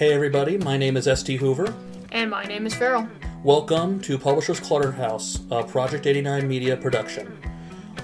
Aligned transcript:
Hey 0.00 0.14
everybody, 0.14 0.56
my 0.56 0.78
name 0.78 0.96
is 0.96 1.04
ST 1.04 1.38
Hoover. 1.38 1.74
And 2.10 2.30
my 2.30 2.44
name 2.44 2.64
is 2.64 2.74
Farrell. 2.74 3.06
Welcome 3.44 4.00
to 4.00 4.16
Publishers 4.16 4.58
Clutterhouse, 4.58 5.40
a 5.50 5.62
Project 5.62 6.06
89 6.06 6.48
media 6.48 6.74
production. 6.74 7.38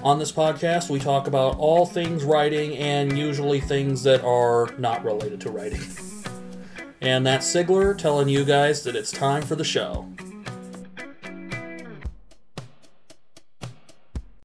On 0.03 0.19
this 0.19 0.30
podcast, 0.30 0.90
we 0.90 0.98
talk 0.98 1.27
about 1.27 1.56
all 1.56 1.87
things 1.87 2.22
writing 2.22 2.77
and 2.77 3.17
usually 3.17 3.62
things 3.62 4.03
that 4.03 4.22
are 4.24 4.69
not 4.77 5.06
related 5.06 5.41
to 5.41 5.51
writing. 5.51 5.80
And 7.01 7.27
that's 7.27 7.51
Sigler 7.51 7.97
telling 7.97 8.29
you 8.29 8.45
guys 8.45 8.85
that 8.85 8.95
it's 8.95 9.11
time 9.11 9.41
for 9.41 9.57
the 9.57 9.65
show. 9.65 10.07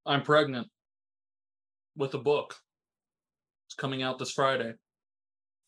I'm 0.05 0.21
pregnant 0.23 0.69
with 1.97 2.13
a 2.13 2.17
book. 2.17 2.55
It's 3.67 3.75
coming 3.75 4.03
out 4.03 4.19
this 4.19 4.31
Friday. 4.31 4.75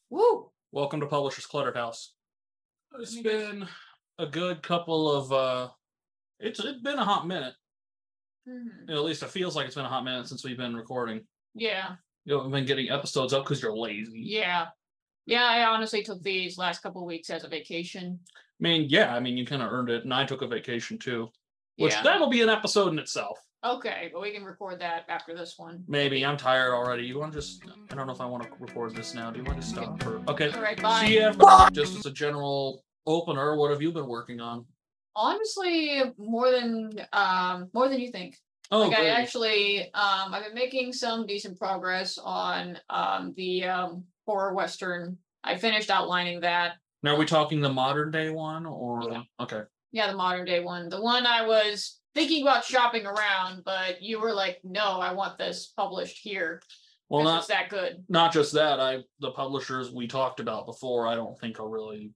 Woo! 0.10 0.53
Welcome 0.74 1.02
to 1.02 1.06
Publishers 1.06 1.46
Cluttered 1.46 1.76
House. 1.76 2.14
It's 3.00 3.22
been 3.22 3.68
a 4.18 4.26
good 4.26 4.64
couple 4.64 5.12
of 5.12 5.32
uh 5.32 5.70
it's 6.40 6.60
it's 6.60 6.82
been 6.82 6.98
a 6.98 7.06
hot 7.06 7.28
minute. 7.28 7.54
Mhm. 8.50 8.90
At 8.90 9.04
least 9.04 9.22
it 9.22 9.30
feels 9.30 9.56
like 9.56 9.68
it's 9.68 9.76
been 9.76 9.86
a 9.86 9.90
hot 9.90 10.04
minute 10.04 10.28
since 10.28 10.44
we've 10.44 10.58
been 10.58 10.76
recording. 10.76 11.28
Yeah, 11.54 11.98
You 12.26 12.34
haven't 12.38 12.50
been 12.54 12.66
getting 12.66 12.90
episodes 12.90 13.34
up 13.34 13.44
because 13.46 13.62
you're 13.62 13.78
lazy. 13.78 14.22
yeah. 14.22 14.70
Yeah, 15.28 15.44
I 15.46 15.64
honestly 15.66 16.02
took 16.02 16.24
these 16.24 16.58
last 16.58 16.82
couple 16.82 17.02
of 17.02 17.08
weeks 17.08 17.30
as 17.30 17.44
a 17.44 17.48
vacation. 17.48 18.20
I 18.36 18.40
mean, 18.60 18.90
yeah, 18.90 19.14
I 19.16 19.20
mean 19.20 19.38
you 19.38 19.46
kind 19.46 19.62
of 19.62 19.72
earned 19.72 19.92
it, 19.92 20.06
and 20.06 20.14
I 20.14 20.26
took 20.26 20.42
a 20.42 20.48
vacation 20.48 20.98
too. 20.98 21.30
Which 21.78 21.94
Yeah. 21.94 22.04
that'll 22.04 22.30
be 22.30 22.42
an 22.42 22.50
episode 22.50 22.90
in 22.94 23.00
itself. 23.00 23.40
Okay, 23.66 24.10
but 24.12 24.22
we 24.22 24.32
can 24.32 24.44
record 24.44 24.80
that 24.82 25.06
after 25.08 25.34
this 25.34 25.56
one. 25.58 25.84
Maybe 25.88 26.26
I'm 26.26 26.36
tired 26.38 26.74
already. 26.74 27.04
You 27.06 27.18
want 27.20 27.32
to 27.34 27.40
just? 27.40 27.64
I 27.92 27.96
don't 27.96 28.08
know 28.08 28.14
if 28.14 28.20
I 28.20 28.26
want 28.26 28.44
to 28.44 28.50
record 28.60 28.94
this 28.94 29.14
now. 29.14 29.32
Do 29.32 29.40
you 29.40 29.46
want 29.46 29.62
to 29.62 29.66
stop? 29.68 30.06
Or 30.06 30.22
okay. 30.28 30.52
All 30.52 30.62
right, 30.62 30.80
bye. 30.82 31.06
See 31.06 31.20
ya. 31.20 31.70
Just 31.72 31.98
as 31.98 32.06
a 32.06 32.12
general 32.12 32.84
opener, 33.08 33.56
what 33.56 33.72
have 33.72 33.82
you 33.82 33.92
been 33.94 34.08
working 34.08 34.42
on? 34.42 34.66
Honestly, 35.16 36.02
more 36.18 36.52
than 36.52 36.92
um 37.14 37.70
more 37.74 37.88
than 37.88 38.00
you 38.00 38.12
think. 38.12 38.36
Oh, 38.72 38.88
like 38.88 38.98
I 38.98 39.08
actually 39.10 39.84
um 39.94 40.34
I've 40.34 40.44
been 40.46 40.56
making 40.56 40.92
some 40.94 41.26
decent 41.26 41.58
progress 41.58 42.18
on 42.18 42.78
um 42.90 43.34
the 43.38 43.64
um 43.66 44.04
horror 44.26 44.54
western. 44.54 45.18
I 45.44 45.58
finished 45.58 45.90
outlining 45.90 46.42
that. 46.42 46.74
now 47.04 47.16
are 47.16 47.18
we 47.18 47.26
talking 47.26 47.62
the 47.62 47.70
modern 47.72 48.12
day 48.12 48.30
one 48.30 48.66
or 48.66 49.04
Yeah. 49.12 49.22
okay? 49.40 49.62
Yeah, 49.94 50.08
the 50.12 50.18
modern 50.18 50.44
day 50.46 50.60
one. 50.60 50.90
The 50.90 51.02
one 51.02 51.26
I 51.26 51.46
was 51.48 52.00
thinking 52.16 52.42
about 52.42 52.66
shopping 52.66 53.06
around, 53.06 53.64
but 53.64 54.02
you 54.02 54.20
were 54.20 54.34
like, 54.34 54.60
no, 54.64 55.00
I 55.00 55.14
want 55.14 55.38
this 55.38 55.68
published 55.78 56.18
here. 56.22 56.62
Well, 57.10 57.24
not 57.24 57.40
it's 57.40 57.48
that 57.48 57.70
good. 57.70 58.04
not 58.10 58.34
just 58.34 58.54
that 58.54 58.80
i 58.80 59.04
the 59.20 59.30
publishers 59.32 59.92
we 59.92 60.08
talked 60.08 60.40
about 60.40 60.66
before 60.66 61.06
i 61.06 61.14
don't 61.14 61.38
think 61.40 61.60
are 61.60 61.70
really 61.70 62.12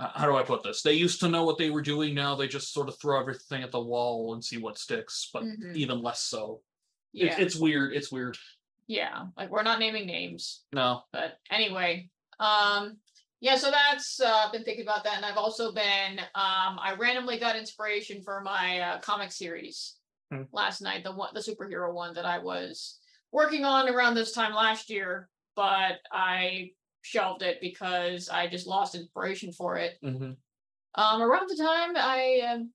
how 0.00 0.26
do 0.26 0.34
i 0.34 0.42
put 0.42 0.64
this 0.64 0.82
they 0.82 0.94
used 0.94 1.20
to 1.20 1.28
know 1.28 1.44
what 1.44 1.56
they 1.56 1.70
were 1.70 1.82
doing 1.82 2.14
now 2.16 2.34
they 2.34 2.48
just 2.48 2.72
sort 2.72 2.88
of 2.88 2.98
throw 2.98 3.20
everything 3.20 3.62
at 3.62 3.70
the 3.70 3.80
wall 3.80 4.34
and 4.34 4.42
see 4.44 4.56
what 4.58 4.76
sticks 4.76 5.28
but 5.32 5.44
Mhm. 5.44 5.76
even 5.76 6.02
less 6.02 6.22
so 6.22 6.62
Yeah. 7.12 7.26
it's, 7.26 7.38
it's 7.38 7.56
weird 7.56 7.92
it's 7.92 8.10
weird 8.10 8.36
yeah. 8.88 9.26
Like 9.36 9.50
we're 9.50 9.62
not 9.62 9.78
naming 9.78 10.06
names. 10.06 10.64
no 10.72 11.02
But 11.12 11.38
anyway, 11.48 12.08
um, 12.40 12.96
yeah, 13.40 13.56
so 13.56 13.70
that's 13.70 14.20
uh 14.20 14.42
I've 14.46 14.52
been 14.52 14.64
thinking 14.64 14.84
about 14.84 15.04
that, 15.04 15.16
and 15.16 15.24
I've 15.24 15.36
also 15.36 15.72
been 15.72 16.18
um 16.34 16.78
I 16.78 16.94
randomly 16.98 17.38
got 17.38 17.56
inspiration 17.56 18.22
for 18.22 18.40
my 18.40 18.80
uh, 18.80 19.00
comic 19.00 19.32
series 19.32 19.96
Hmm. 20.30 20.42
last 20.52 20.80
night, 20.80 21.02
the 21.02 21.12
one 21.12 21.30
the 21.34 21.40
superhero 21.40 21.92
one 21.92 22.14
that 22.14 22.24
I 22.24 22.38
was 22.38 23.00
working 23.32 23.64
on 23.64 23.88
around 23.88 24.14
this 24.14 24.32
time 24.32 24.54
last 24.54 24.88
year, 24.88 25.28
but 25.56 25.98
I 26.12 26.70
shelved 27.02 27.42
it 27.42 27.60
because 27.60 28.28
I 28.28 28.46
just 28.46 28.66
lost 28.66 28.94
inspiration 28.94 29.52
for 29.52 29.76
it. 29.76 29.98
hmm 30.02 30.32
Um, 30.94 31.22
around 31.22 31.48
the 31.48 31.56
time 31.56 31.96
I 31.96 32.40
um, 32.52 32.70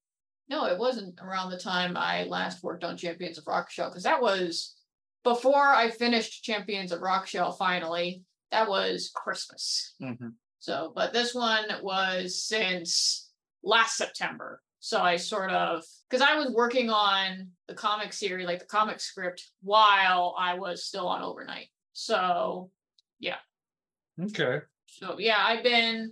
no, 0.50 0.66
it 0.66 0.78
wasn't 0.78 1.20
around 1.22 1.50
the 1.52 1.60
time 1.60 1.96
I 1.98 2.24
last 2.24 2.64
worked 2.64 2.84
on 2.84 2.98
Champions 2.98 3.38
of 3.38 3.48
Rock 3.48 3.70
Shell 3.70 3.90
because 3.90 4.04
that 4.04 4.22
was 4.22 4.76
before 5.24 5.68
I 5.68 5.90
finished 5.92 6.44
Champions 6.44 6.92
of 6.92 7.02
Rock 7.02 7.26
Shell. 7.28 7.54
Finally, 7.54 8.24
that 8.52 8.68
was 8.68 9.12
Christmas. 9.16 9.96
hmm 10.00 10.30
So, 10.66 10.92
but 10.96 11.14
this 11.14 11.36
one 11.36 11.66
was 11.84 12.44
since 12.44 13.30
last 13.64 13.98
September. 13.98 14.64
So 14.80 15.00
I 15.00 15.16
sort 15.18 15.52
of 15.52 15.84
because 16.10 16.24
I 16.28 16.38
was 16.40 16.52
working 16.56 16.90
on 16.90 17.50
the 17.68 17.76
comic 17.76 18.14
series, 18.14 18.48
like 18.48 18.58
the 18.62 18.66
comic 18.66 19.00
script, 19.00 19.52
while 19.62 20.34
I 20.40 20.56
was 20.56 20.84
still 20.84 21.08
on 21.08 21.22
overnight. 21.22 21.68
So 21.94 22.72
yeah. 23.20 23.38
okay 24.20 24.62
so 24.88 25.18
yeah, 25.20 25.38
I've 25.40 25.64
been 25.64 26.12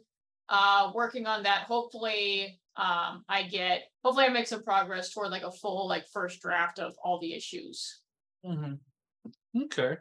uh 0.50 0.92
working 0.94 1.26
on 1.26 1.42
that. 1.44 1.64
Hopefully 1.64 2.60
um 2.78 3.24
I 3.28 3.44
get 3.50 3.86
hopefully 4.04 4.26
I 4.26 4.30
make 4.30 4.46
some 4.46 4.62
progress 4.64 5.12
toward 5.12 5.32
like 5.32 5.42
a 5.44 5.52
full 5.52 5.88
like 5.88 6.06
first 6.14 6.42
draft 6.42 6.78
of 6.78 6.94
all 7.04 7.20
the 7.20 7.34
issues. 7.34 8.02
hmm 8.46 8.74
okay 9.64 9.94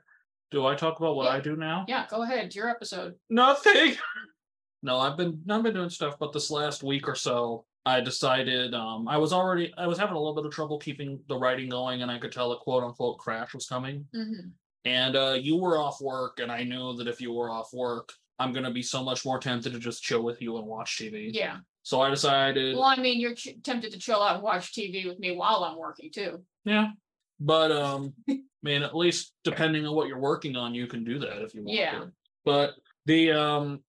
do 0.50 0.66
i 0.66 0.74
talk 0.74 0.98
about 0.98 1.14
what 1.16 1.24
Yeah. 1.26 1.36
i 1.38 1.40
do 1.40 1.56
now 1.56 1.84
Yeah, 1.88 2.06
go 2.10 2.22
ahead. 2.22 2.44
It's 2.46 2.56
your 2.56 2.68
episode. 2.68 3.14
nothing 3.30 3.94
no 4.82 4.98
i've 4.98 5.16
been 5.16 5.40
i've 5.50 5.62
been 5.62 5.74
doing 5.74 5.90
stuff 5.90 6.16
but 6.18 6.32
this 6.32 6.50
last 6.50 6.82
week 6.82 7.08
or 7.08 7.14
so 7.14 7.64
i 7.86 8.00
decided 8.00 8.74
um 8.74 9.06
i 9.08 9.16
was 9.16 9.32
already 9.32 9.72
i 9.78 9.86
was 9.86 9.98
having 9.98 10.14
a 10.14 10.18
little 10.18 10.34
bit 10.34 10.46
of 10.46 10.52
trouble 10.52 10.78
keeping 10.78 11.20
the 11.28 11.36
writing 11.36 11.68
going 11.68 12.02
and 12.02 12.10
i 12.10 12.18
could 12.18 12.32
tell 12.32 12.52
a 12.52 12.58
quote 12.58 12.82
unquote 12.84 13.18
crash 13.18 13.54
was 13.54 13.66
coming 13.66 14.04
hmm 14.14 14.48
and 14.84 15.14
uh, 15.14 15.36
you 15.40 15.56
were 15.56 15.78
off 15.78 16.00
work, 16.00 16.40
and 16.40 16.50
I 16.50 16.64
knew 16.64 16.96
that 16.96 17.06
if 17.06 17.20
you 17.20 17.32
were 17.32 17.48
off 17.48 17.72
work, 17.72 18.12
I'm 18.40 18.52
gonna 18.52 18.72
be 18.72 18.82
so 18.82 19.00
much 19.04 19.24
more 19.24 19.38
tempted 19.38 19.72
to 19.74 19.78
just 19.78 20.02
chill 20.02 20.24
with 20.24 20.42
you 20.42 20.58
and 20.58 20.66
watch 20.66 20.98
TV. 20.98 21.30
Yeah. 21.32 21.58
So 21.84 22.00
I 22.00 22.10
decided, 22.10 22.74
Well, 22.74 22.82
I 22.86 22.96
mean, 22.96 23.20
you're 23.20 23.36
ch- 23.36 23.54
tempted 23.62 23.92
to 23.92 23.98
chill 24.00 24.20
out 24.20 24.34
and 24.34 24.42
watch 24.42 24.72
TV 24.74 25.06
with 25.06 25.20
me 25.20 25.36
while 25.36 25.62
I'm 25.62 25.78
working 25.78 26.10
too. 26.12 26.42
yeah. 26.64 26.88
But 27.38 27.70
um, 27.70 28.12
I 28.28 28.40
mean, 28.64 28.82
at 28.82 28.96
least 28.96 29.34
depending 29.44 29.86
on 29.86 29.94
what 29.94 30.08
you're 30.08 30.18
working 30.18 30.56
on, 30.56 30.74
you 30.74 30.88
can 30.88 31.04
do 31.04 31.20
that 31.20 31.42
if 31.42 31.54
you 31.54 31.62
want 31.62 31.78
Yeah. 31.78 31.98
to. 32.00 32.12
But 32.44 32.72
the 33.06 33.30
um, 33.30 33.84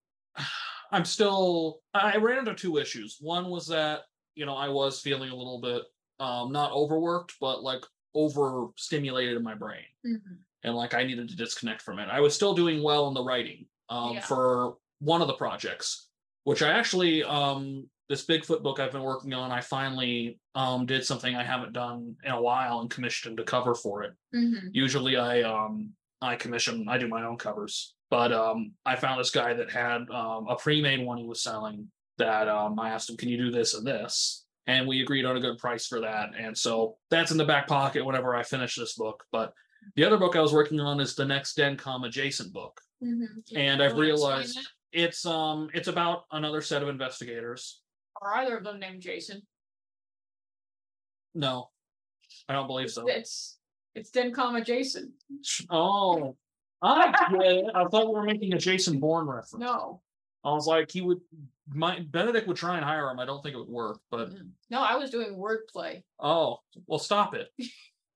I'm 0.93 1.03
still. 1.05 1.81
I 1.93 2.17
ran 2.17 2.37
into 2.39 2.53
two 2.53 2.77
issues. 2.77 3.17
One 3.19 3.49
was 3.49 3.67
that 3.67 4.01
you 4.35 4.45
know 4.45 4.55
I 4.55 4.69
was 4.69 5.01
feeling 5.01 5.29
a 5.31 5.35
little 5.35 5.59
bit 5.59 5.81
um 6.19 6.51
not 6.51 6.71
overworked, 6.71 7.33
but 7.41 7.63
like 7.63 7.83
overstimulated 8.15 9.35
in 9.35 9.43
my 9.43 9.55
brain. 9.55 9.83
Mhm. 10.05 10.37
and 10.65 10.75
like 10.75 10.93
I 10.93 11.03
needed 11.03 11.27
to 11.29 11.35
disconnect 11.35 11.81
from 11.81 11.99
it. 11.99 12.07
I 12.09 12.21
was 12.21 12.33
still 12.33 12.53
doing 12.53 12.81
well 12.83 13.07
in 13.09 13.13
the 13.13 13.23
writing 13.23 13.65
um, 13.89 14.13
Yeah. 14.13 14.21
for 14.21 14.77
one 14.99 15.21
of 15.21 15.27
the 15.27 15.33
projects, 15.33 16.07
which 16.45 16.61
I 16.61 16.69
actually 16.71 17.23
um, 17.23 17.89
this 18.09 18.25
Bigfoot 18.25 18.61
book 18.63 18.79
I've 18.79 18.91
been 18.91 19.01
working 19.03 19.33
on. 19.33 19.51
I 19.51 19.59
finally 19.61 20.39
um, 20.55 20.85
did 20.85 21.03
something 21.05 21.35
I 21.35 21.43
haven't 21.43 21.73
done 21.73 22.15
in 22.23 22.31
a 22.31 22.41
while 22.41 22.79
and 22.81 22.89
commissioned 22.89 23.39
a 23.39 23.43
cover 23.43 23.73
for 23.75 24.03
it. 24.03 24.13
Mhm. 24.35 24.69
Usually 24.71 25.17
I 25.17 25.41
um, 25.41 25.93
I 26.21 26.35
commission 26.37 26.87
I 26.87 26.97
do 26.97 27.07
my 27.07 27.23
own 27.25 27.37
covers, 27.37 27.95
but 28.13 28.31
um, 28.31 28.73
I 28.85 28.95
found 28.95 29.19
this 29.19 29.31
guy 29.31 29.55
that 29.55 29.71
had 29.71 30.07
um, 30.11 30.45
a 30.47 30.55
pre-made 30.55 31.03
one 31.03 31.17
he 31.17 31.25
was 31.25 31.41
selling. 31.41 31.87
That 32.19 32.47
um, 32.47 32.79
I 32.79 32.89
asked 32.89 33.09
him, 33.09 33.17
"Can 33.17 33.27
you 33.27 33.37
do 33.37 33.49
this 33.49 33.73
and 33.73 33.87
this?" 33.87 34.45
And 34.67 34.87
we 34.87 35.01
agreed 35.01 35.25
on 35.25 35.35
a 35.35 35.39
good 35.39 35.57
price 35.57 35.87
for 35.87 35.99
that. 36.01 36.29
And 36.37 36.55
so 36.55 36.97
that's 37.09 37.31
in 37.31 37.37
the 37.37 37.43
back 37.43 37.67
pocket 37.67 38.05
whenever 38.05 38.35
I 38.35 38.43
finish 38.43 38.75
this 38.75 38.93
book. 38.93 39.23
But 39.31 39.51
the 39.95 40.05
other 40.05 40.17
book 40.17 40.35
I 40.35 40.41
was 40.41 40.53
working 40.53 40.79
on 40.79 40.99
is 40.99 41.15
the 41.15 41.25
next 41.25 41.57
DenCom 41.57 42.05
adjacent 42.05 42.53
book. 42.53 42.79
Mhm. 43.03 43.25
And 43.55 43.81
I've 43.81 43.97
realized 43.97 44.59
it's 44.91 45.25
um 45.25 45.71
it's 45.73 45.87
about 45.87 46.25
another 46.31 46.61
set 46.61 46.83
of 46.83 46.89
investigators. 46.89 47.81
Are 48.21 48.35
either 48.35 48.57
of 48.57 48.63
them 48.63 48.79
named 48.79 49.01
Jason? 49.01 49.41
No, 51.33 51.71
I 52.47 52.53
don't 52.53 52.67
believe 52.67 52.91
so. 52.91 53.07
It's 53.07 53.57
it's 53.95 54.11
Dencom 54.11 54.61
adjacent. 54.61 55.13
Oh, 55.71 56.37
I 56.83 57.11
get 57.31 57.41
it. 57.41 57.65
I 57.73 57.85
thought 57.85 58.07
we 58.07 58.13
were 58.13 58.23
making 58.23 58.53
a 58.53 58.57
Jason 58.57 58.99
Bourne 58.99 59.25
reference. 59.27 59.55
No, 59.55 60.01
I 60.43 60.51
was 60.51 60.67
like, 60.67 60.91
he 60.91 61.01
would. 61.01 61.19
My 61.69 61.99
Benedict 62.01 62.47
would 62.47 62.57
try 62.57 62.75
and 62.75 62.83
hire 62.83 63.09
him. 63.09 63.19
I 63.19 63.25
don't 63.25 63.41
think 63.41 63.55
it 63.55 63.59
would 63.59 63.69
work. 63.69 63.99
But 64.11 64.31
Mm. 64.31 64.49
no, 64.69 64.81
I 64.81 64.95
was 64.95 65.09
doing 65.11 65.35
wordplay. 65.35 66.03
oh, 66.19 66.59
well, 66.87 66.99
stop 66.99 67.33
it. 67.35 67.49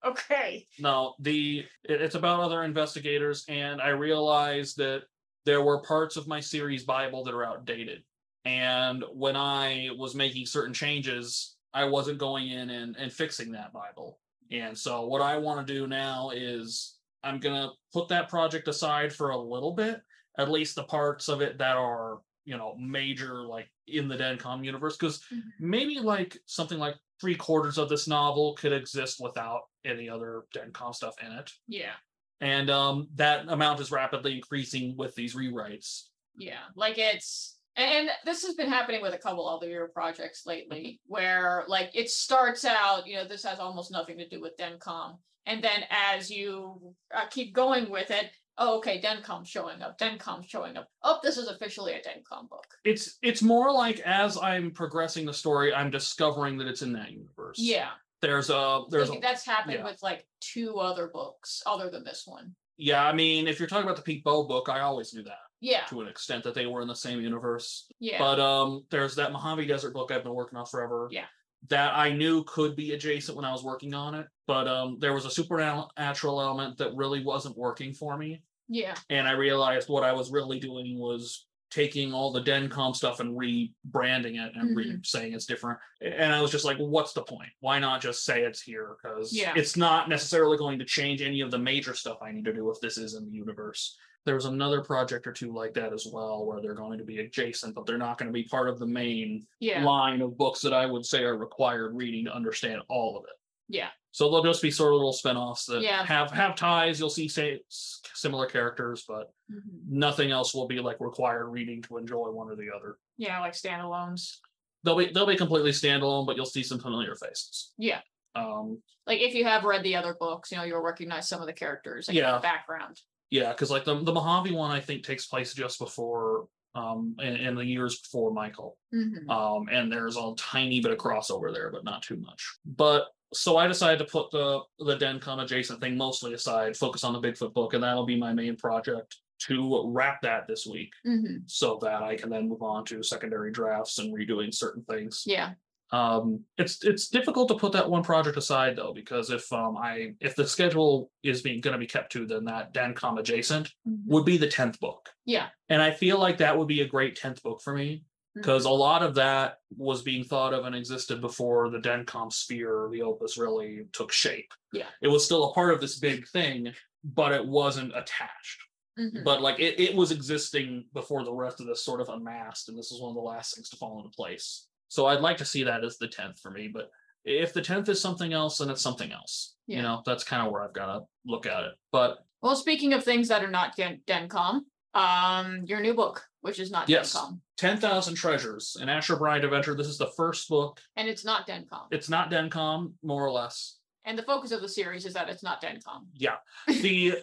Okay. 0.05 0.67
No, 0.79 1.15
the 1.19 1.65
it- 1.83 2.01
it's 2.01 2.13
about 2.15 2.39
other 2.39 2.63
investigators, 2.63 3.43
and 3.49 3.81
I 3.81 3.89
realized 3.89 4.77
that 4.77 5.03
there 5.43 5.63
were 5.63 5.81
parts 5.81 6.17
of 6.17 6.27
my 6.27 6.39
series 6.39 6.83
Bible 6.85 7.23
that 7.23 7.33
are 7.33 7.43
outdated. 7.43 8.03
And 8.45 9.03
when 9.11 9.35
I 9.35 9.89
was 9.97 10.13
making 10.13 10.45
certain 10.45 10.73
changes, 10.73 11.55
I 11.73 11.85
wasn't 11.85 12.19
going 12.19 12.47
in 12.49 12.69
and, 12.69 12.95
and 12.95 13.11
fixing 13.11 13.51
that 13.53 13.73
Bible. 13.73 14.19
And 14.51 14.77
so 14.77 15.07
what 15.07 15.21
I 15.21 15.37
want 15.37 15.65
to 15.65 15.73
do 15.73 15.87
now 15.87 16.29
is 16.29 16.96
I'm 17.23 17.39
gonna 17.39 17.71
put 17.93 18.07
that 18.09 18.29
project 18.29 18.67
aside 18.67 19.13
for 19.13 19.31
a 19.31 19.37
little 19.37 19.73
bit, 19.73 20.01
at 20.37 20.49
least 20.51 20.75
the 20.75 20.83
parts 20.83 21.27
of 21.29 21.41
it 21.41 21.57
that 21.57 21.77
are, 21.77 22.19
you 22.45 22.57
know, 22.57 22.75
major 22.77 23.45
like 23.45 23.69
in 23.87 24.07
the 24.07 24.15
Dencom 24.17 24.63
universe, 24.63 24.95
because 24.97 25.23
Mhm. 25.31 25.41
maybe 25.59 25.99
like 25.99 26.37
something 26.45 26.77
like 26.79 26.97
three 27.19 27.35
quarters 27.35 27.77
of 27.77 27.89
this 27.89 28.07
novel 28.07 28.53
could 28.55 28.73
exist 28.73 29.19
without 29.19 29.63
any 29.83 30.07
other 30.09 30.43
Dencom 30.55 30.93
stuff 30.93 31.15
in 31.21 31.31
it. 31.31 31.51
Yeah. 31.67 31.95
And 32.39 32.69
um, 32.69 33.07
that 33.15 33.47
amount 33.49 33.79
is 33.79 33.91
rapidly 33.91 34.35
increasing 34.35 34.95
with 34.95 35.15
these 35.15 35.35
rewrites. 35.35 36.09
Yeah. 36.37 36.65
Like 36.75 36.97
it's 36.99 37.57
And 37.75 38.09
this 38.25 38.43
has 38.43 38.55
been 38.55 38.69
happening 38.69 39.01
with 39.01 39.13
a 39.13 39.17
couple 39.19 39.47
other 39.47 39.67
your 39.69 39.87
projects 39.89 40.45
lately, 40.45 40.99
where 41.05 41.63
like 41.67 41.91
it 41.93 42.09
starts 42.09 42.65
out, 42.65 43.05
you 43.07 43.15
know, 43.17 43.25
this 43.25 43.43
has 43.43 43.59
almost 43.59 43.91
nothing 43.91 44.17
to 44.17 44.27
do 44.27 44.41
with 44.41 44.57
DenCom, 44.57 45.19
and 45.47 45.63
then 45.63 45.83
as 45.89 46.29
you 46.29 46.93
uh, 47.15 47.25
keep 47.31 47.53
going 47.55 47.89
with 47.89 48.11
it, 48.11 48.29
oh, 48.59 48.77
okay, 48.77 49.01
DenCom 49.01 49.45
showing 49.47 49.81
up, 49.81 49.97
DenCom 49.97 50.47
showing 50.47 50.77
up. 50.77 50.87
Oh, 51.03 51.19
this 51.23 51.37
is 51.37 51.47
officially 51.47 51.93
a 51.93 51.97
DenCom 51.99 52.49
book. 52.49 52.65
It's 52.83 53.17
it's 53.21 53.41
more 53.41 53.71
like 53.71 53.99
as 54.01 54.37
I'm 54.37 54.71
progressing 54.71 55.25
the 55.25 55.33
story, 55.33 55.73
I'm 55.73 55.89
discovering 55.91 56.57
that 56.57 56.67
it's 56.67 56.81
in 56.81 56.93
that 56.93 57.11
universe. 57.11 57.57
Yeah, 57.57 57.89
There's 58.21 58.49
a 58.49 58.81
there's 58.89 59.09
a, 59.09 59.19
that's 59.21 59.45
happened 59.45 59.77
yeah. 59.79 59.83
with 59.85 60.03
like 60.03 60.27
two 60.41 60.77
other 60.77 61.07
books 61.11 61.61
other 61.65 61.89
than 61.89 62.03
this 62.03 62.23
one. 62.25 62.55
yeah. 62.77 63.03
I 63.05 63.13
mean, 63.13 63.47
if 63.47 63.59
you're 63.59 63.67
talking 63.67 63.85
about 63.85 63.95
the 63.97 64.03
Pete 64.03 64.23
Bow 64.23 64.43
book, 64.47 64.69
I 64.69 64.81
always 64.81 65.13
knew 65.13 65.23
that 65.23 65.39
Yeah, 65.61 65.85
to 65.89 66.01
an 66.01 66.07
extent 66.07 66.43
that 66.43 66.53
they 66.53 66.65
were 66.67 66.81
in 66.81 66.87
the 66.87 66.95
same 66.95 67.19
universe. 67.21 67.87
yeah, 67.99 68.19
But 68.19 68.39
um, 68.39 68.85
there's 68.91 69.15
that 69.15 69.31
Mojave 69.31 69.65
Desert 69.67 69.93
book 69.93 70.11
I've 70.11 70.23
been 70.23 70.33
working 70.35 70.57
on 70.59 70.65
forever. 70.65 71.07
Yeah. 71.11 71.25
That 71.69 71.95
I 71.95 72.13
knew 72.13 72.43
could 72.45 72.75
be 72.75 72.93
adjacent 72.93 73.35
when 73.35 73.45
I 73.45 73.51
was 73.51 73.63
working 73.63 73.93
on 73.93 74.15
it, 74.15 74.27
but 74.45 74.67
um, 74.67 74.97
there 74.99 75.13
was 75.13 75.25
a 75.25 75.31
supernatural 75.31 76.39
element 76.41 76.77
that 76.77 76.95
really 76.95 77.23
wasn't 77.23 77.57
working 77.57 77.93
for 77.93 78.17
me, 78.17 78.41
yeah, 78.69 78.95
and 79.09 79.27
I 79.27 79.31
realized 79.31 79.89
what 79.89 80.03
I 80.03 80.13
was 80.13 80.31
really 80.31 80.59
doing 80.59 80.97
was 80.97 81.45
taking 81.69 82.13
all 82.13 82.31
the 82.31 82.41
Dencom 82.41 82.95
stuff 82.95 83.19
and 83.19 83.37
rebranding 83.37 84.41
it 84.41 84.53
and 84.55 84.75
re 84.75 84.97
saying 85.03 85.33
it's 85.33 85.45
different. 85.45 85.77
And 86.01 86.31
I 86.33 86.41
was 86.41 86.49
just 86.51 86.63
like, 86.63 86.77
what's 86.77 87.11
the 87.11 87.23
point? 87.23 87.49
Why 87.59 87.77
not 87.77 88.01
just 88.01 88.23
say 88.23 88.43
it's 88.43 88.61
here? 88.61 88.95
Because 89.03 89.33
Yeah. 89.33 89.53
it's 89.55 89.75
not 89.75 90.07
necessarily 90.07 90.57
going 90.57 90.79
to 90.79 90.85
change 90.85 91.21
any 91.21 91.41
of 91.41 91.51
the 91.51 91.59
major 91.59 91.93
stuff 91.93 92.19
I 92.21 92.31
need 92.31 92.45
to 92.45 92.53
do 92.53 92.69
if 92.71 92.79
this 92.79 92.97
is 92.97 93.15
in 93.15 93.25
the 93.25 93.31
universe. 93.31 93.97
There's 94.27 94.43
another 94.43 94.81
project 94.81 95.25
or 95.25 95.31
two 95.31 95.53
like 95.53 95.73
that 95.75 95.93
as 95.93 96.05
well, 96.11 96.45
where 96.45 96.59
they're 96.61 96.75
going 96.75 96.97
to 96.97 97.05
be 97.05 97.19
adjacent, 97.19 97.73
but 97.73 97.85
they're 97.85 97.97
not 97.97 98.17
going 98.17 98.27
to 98.27 98.33
be 98.33 98.43
part 98.43 98.67
of 98.67 98.77
the 98.77 98.85
main 98.85 99.47
yeah, 99.61 99.81
line 99.85 100.21
of 100.21 100.37
books 100.37 100.59
that 100.61 100.73
I 100.73 100.85
would 100.85 101.05
say 101.05 101.23
are 101.23 101.37
required 101.37 101.95
reading 101.95 102.25
to 102.25 102.35
understand 102.35 102.81
all 102.89 103.17
of 103.17 103.23
it. 103.23 103.37
yeah, 103.69 103.87
So 104.11 104.29
they'll 104.29 104.43
just 104.43 104.61
be 104.61 104.69
sort 104.69 104.91
of 104.91 104.97
little 104.97 105.13
spin-offs 105.13 105.65
that 105.67 105.81
Yeah. 105.81 106.03
have 106.05 106.29
have 106.31 106.55
ties. 106.55 106.99
You'll 106.99 107.09
see 107.09 107.29
say 107.29 107.61
similar 107.69 108.47
characters, 108.47 109.05
but 109.07 109.31
mhm. 109.49 109.61
nothing 109.87 110.29
else 110.31 110.53
will 110.53 110.67
be 110.67 110.79
like 110.81 110.97
required 110.99 111.47
reading 111.47 111.81
to 111.83 111.95
enjoy 111.95 112.29
one 112.29 112.49
or 112.49 112.57
the 112.57 112.69
other. 112.75 112.97
yeah, 113.15 113.39
like 113.39 113.53
standalones. 113.53 114.39
They'll 114.83 114.97
be 114.97 115.05
they'll 115.07 115.25
be 115.25 115.37
completely 115.37 115.71
standalone, 115.71 116.25
but 116.25 116.35
you'll 116.35 116.45
see 116.45 116.63
some 116.63 116.79
familiar 116.79 117.15
faces. 117.15 117.71
Yeah, 117.77 118.01
Um, 118.35 118.81
like 119.05 119.21
if 119.21 119.33
you 119.33 119.45
have 119.45 119.63
read 119.63 119.83
the 119.83 119.95
other 119.95 120.15
books, 120.19 120.51
you 120.51 120.57
know, 120.57 120.63
you'll 120.65 120.81
recognize 120.81 121.29
some 121.29 121.39
of 121.39 121.47
the 121.47 121.53
characters 121.53 122.09
and 122.09 122.17
Yeah. 122.17 122.33
the 122.33 122.39
background. 122.41 122.99
Yeah, 123.29 123.51
because 123.51 123.69
like 123.71 123.85
the 123.85 124.01
the 124.03 124.13
Mojave 124.13 124.51
one, 124.53 124.71
I 124.71 124.79
think 124.79 125.03
takes 125.03 125.25
place 125.27 125.53
just 125.53 125.79
before 125.79 126.47
um 126.75 127.15
in, 127.19 127.55
the 127.55 127.65
years 127.65 127.99
before 128.01 128.31
Michael. 128.31 128.77
Mhm. 128.93 129.29
Um, 129.29 129.67
and 129.71 129.91
there's 129.91 130.15
a 130.17 130.33
tiny 130.37 130.79
bit 130.79 130.91
of 130.91 130.97
crossover 130.97 131.51
there, 131.53 131.71
but 131.71 131.83
not 131.83 132.03
too 132.03 132.17
much. 132.17 132.57
But 132.65 133.07
so 133.33 133.57
I 133.57 133.67
decided 133.67 133.97
to 133.99 134.11
put 134.11 134.31
the 134.31 134.61
the 134.79 134.95
Dencom 134.97 135.41
adjacent 135.43 135.81
thing 135.81 135.97
mostly 135.97 136.33
aside, 136.33 136.77
focus 136.77 137.03
on 137.03 137.13
the 137.13 137.19
Bigfoot 137.21 137.53
book, 137.53 137.73
and 137.73 137.83
that'll 137.83 138.05
be 138.05 138.17
my 138.17 138.33
main 138.33 138.55
project 138.55 139.17
to 139.39 139.83
wrap 139.91 140.21
that 140.21 140.47
this 140.47 140.65
week, 140.65 140.91
Mhm. 141.05 141.43
so 141.49 141.77
that 141.81 142.01
I 142.03 142.15
can 142.15 142.29
then 142.29 142.47
move 142.49 142.63
on 142.63 142.85
to 142.85 143.03
secondary 143.03 143.51
drafts 143.51 143.99
and 143.99 144.13
redoing 144.13 144.53
certain 144.53 144.83
things. 144.85 145.23
Yeah, 145.27 145.53
Um, 145.91 146.43
it's 146.57 146.83
it's 146.83 147.07
difficult 147.07 147.47
to 147.47 147.55
put 147.55 147.71
that 147.73 147.89
one 147.89 148.03
project 148.03 148.35
aside 148.37 148.75
though, 148.75 148.93
because 148.93 149.29
if 149.29 149.51
um 149.53 149.77
I 149.77 150.15
if 150.19 150.35
the 150.35 150.45
schedule 150.45 151.11
is 151.23 151.41
being 151.41 151.61
going 151.61 151.73
to 151.73 151.79
be 151.79 151.87
kept 151.87 152.11
to, 152.13 152.25
then 152.25 152.45
that 152.45 152.73
Dencom 152.73 153.17
adjacent 153.19 153.73
Mhm. 153.87 154.03
would 154.07 154.25
be 154.25 154.37
the 154.37 154.49
tenth 154.49 154.79
book. 154.79 155.09
yeah, 155.25 155.49
And 155.69 155.81
I 155.81 155.91
feel 155.91 156.19
like 156.19 156.37
that 156.39 156.57
would 156.57 156.67
be 156.67 156.81
a 156.81 156.87
great 156.87 157.15
10th 157.17 157.41
book 157.41 157.61
for 157.61 157.73
me 157.73 158.03
because 158.35 158.65
Mhm. 158.65 158.69
a 158.69 158.73
lot 158.73 159.01
of 159.01 159.15
that 159.15 159.59
was 159.77 160.01
being 160.01 160.23
thought 160.25 160.53
of 160.53 160.65
and 160.65 160.75
existed 160.75 161.21
before 161.21 161.69
the 161.69 161.79
Dencom 161.79 162.31
sphere, 162.33 162.89
the 162.91 163.01
opus 163.01 163.37
really 163.37 163.87
took 163.93 164.11
shape. 164.11 164.53
Yeah. 164.73 164.89
It 165.01 165.07
was 165.07 165.23
still 165.25 165.49
a 165.49 165.53
part 165.53 165.73
of 165.73 165.79
this 165.81 165.97
big 165.99 166.27
thing, 166.27 166.73
but 167.03 167.31
it 167.31 167.45
wasn't 167.45 167.95
attached. 167.95 168.59
Mhm. 168.99 169.23
But 169.23 169.41
like 169.41 169.59
it, 169.59 169.79
it 169.79 169.95
was 169.95 170.11
existing 170.11 170.89
before 170.93 171.23
the 171.23 171.33
rest 171.33 171.61
of 171.61 171.65
this 171.67 171.83
sort 171.85 172.01
of 172.01 172.09
amassed, 172.09 172.67
and 172.67 172.77
this 172.77 172.91
is 172.91 172.99
one 172.99 173.09
of 173.11 173.15
the 173.15 173.21
last 173.21 173.55
things 173.55 173.69
to 173.69 173.77
fall 173.77 173.99
into 173.99 174.09
place. 174.09 174.67
So 174.89 175.05
I'd 175.05 175.21
like 175.21 175.37
to 175.37 175.45
see 175.45 175.63
that 175.63 175.83
as 175.83 175.97
the 175.97 176.07
10th 176.07 176.39
for 176.39 176.51
me, 176.51 176.67
but 176.67 176.89
if 177.25 177.53
the 177.53 177.61
10th 177.61 177.89
is 177.89 178.01
something 178.01 178.33
else, 178.33 178.59
then 178.59 178.69
it's 178.69 178.81
something 178.81 179.11
else. 179.11 179.55
Yeah. 179.67 179.77
You 179.77 179.83
know, 179.83 180.01
that's 180.05 180.23
kind 180.23 180.45
of 180.45 180.51
where 180.51 180.63
I've 180.63 180.73
got 180.73 180.85
to 180.93 181.01
look 181.25 181.45
at 181.45 181.63
it. 181.63 181.73
But 181.91 182.19
Well, 182.41 182.55
speaking 182.55 182.93
of 182.93 183.03
things 183.03 183.27
that 183.27 183.43
are 183.43 183.49
not 183.51 183.75
Den- 183.75 184.01
DenCom, 184.07 184.61
um, 184.93 185.63
your 185.65 185.81
new 185.81 185.93
book, 185.93 186.23
which 186.41 186.59
is 186.59 186.71
not 186.71 186.87
Yes. 186.87 187.13
DenCom, 187.15 187.39
10,000 187.57 188.15
Treasures, 188.15 188.77
an 188.79 188.87
Asher 188.89 189.17
Bryant 189.17 189.43
adventure. 189.43 189.75
This 189.75 189.87
is 189.87 189.97
the 189.97 190.11
first 190.15 190.47
book 190.47 190.79
and 190.95 191.07
it's 191.09 191.25
not 191.25 191.47
DenCom, 191.47 191.87
it's 191.91 192.09
not 192.09 192.31
Dencom, 192.31 192.93
more 193.03 193.25
or 193.25 193.31
less. 193.31 193.77
and 194.05 194.17
the 194.17 194.23
focus 194.23 194.51
of 194.51 194.61
the 194.61 194.69
series 194.69 195.05
is 195.05 195.13
that 195.13 195.27
it's 195.27 195.43
not 195.43 195.61
DenCom. 195.61 196.05
Yeah. 196.13 196.37
The 196.67 197.15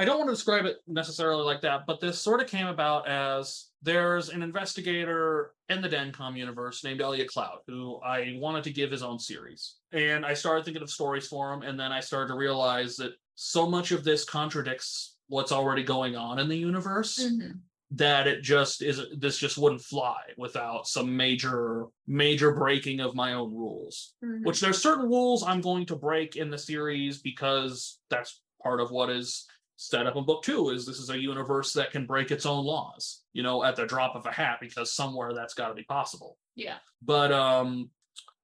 I 0.00 0.06
don't 0.06 0.16
want 0.18 0.28
to 0.30 0.34
describe 0.34 0.64
it 0.64 0.78
necessarily 0.88 1.44
like 1.44 1.60
that, 1.60 1.84
but 1.86 2.00
this 2.00 2.18
sort 2.18 2.40
of 2.40 2.46
came 2.48 2.66
about 2.66 3.06
as 3.06 3.66
there's 3.82 4.28
an 4.28 4.42
investigator 4.42 5.52
in 5.68 5.80
the 5.80 5.88
Dencom 5.88 6.36
universe 6.36 6.84
named 6.84 7.00
Elliot 7.00 7.28
Cloud, 7.28 7.58
who 7.66 7.98
I 8.04 8.36
wanted 8.38 8.64
to 8.64 8.72
give 8.72 8.90
his 8.90 9.02
own 9.02 9.18
series. 9.18 9.76
And 9.92 10.24
I 10.26 10.34
started 10.34 10.64
thinking 10.64 10.82
of 10.82 10.90
stories 10.90 11.26
for 11.26 11.52
him, 11.52 11.62
and 11.62 11.78
then 11.78 11.92
I 11.92 12.00
started 12.00 12.28
to 12.28 12.38
realize 12.38 12.96
that 12.96 13.12
so 13.34 13.68
much 13.68 13.90
of 13.92 14.04
this 14.04 14.24
contradicts 14.24 15.16
what's 15.28 15.52
already 15.52 15.82
going 15.82 16.16
on 16.16 16.38
in 16.38 16.48
the 16.48 16.56
universe. 16.56 17.18
Mhm. 17.18 17.60
that 17.92 18.28
it 18.28 18.40
just 18.40 18.82
is 18.82 19.00
this 19.18 19.36
just 19.36 19.58
wouldn't 19.58 19.80
fly 19.82 20.20
without 20.38 20.86
some 20.86 21.16
major 21.16 21.86
major 22.06 22.54
breaking 22.54 23.00
of 23.00 23.16
my 23.16 23.32
own 23.32 23.52
rules 23.52 24.14
Mhm. 24.22 24.44
which 24.44 24.60
there's 24.60 24.80
certain 24.80 25.06
rules 25.06 25.42
i'm 25.42 25.60
going 25.60 25.84
to 25.84 25.96
break 25.96 26.36
in 26.36 26.50
the 26.50 26.56
series 26.56 27.20
because 27.20 27.98
that's 28.08 28.40
part 28.62 28.80
of 28.80 28.92
what 28.92 29.10
is 29.10 29.44
set 29.80 30.06
up 30.06 30.14
in 30.14 30.26
book 30.26 30.42
two 30.42 30.68
is 30.68 30.84
this 30.84 30.98
is 30.98 31.08
a 31.08 31.18
universe 31.18 31.72
that 31.72 31.90
can 31.90 32.04
break 32.04 32.30
its 32.30 32.44
own 32.44 32.66
laws 32.66 33.22
you 33.32 33.42
know 33.42 33.64
at 33.64 33.76
the 33.76 33.86
drop 33.86 34.14
of 34.14 34.26
a 34.26 34.30
hat 34.30 34.58
because 34.60 34.92
somewhere 34.92 35.32
that's 35.32 35.54
got 35.54 35.68
to 35.68 35.74
be 35.74 35.84
possible. 35.84 36.36
Yeah, 36.54 36.76
but 37.02 37.32
um 37.32 37.88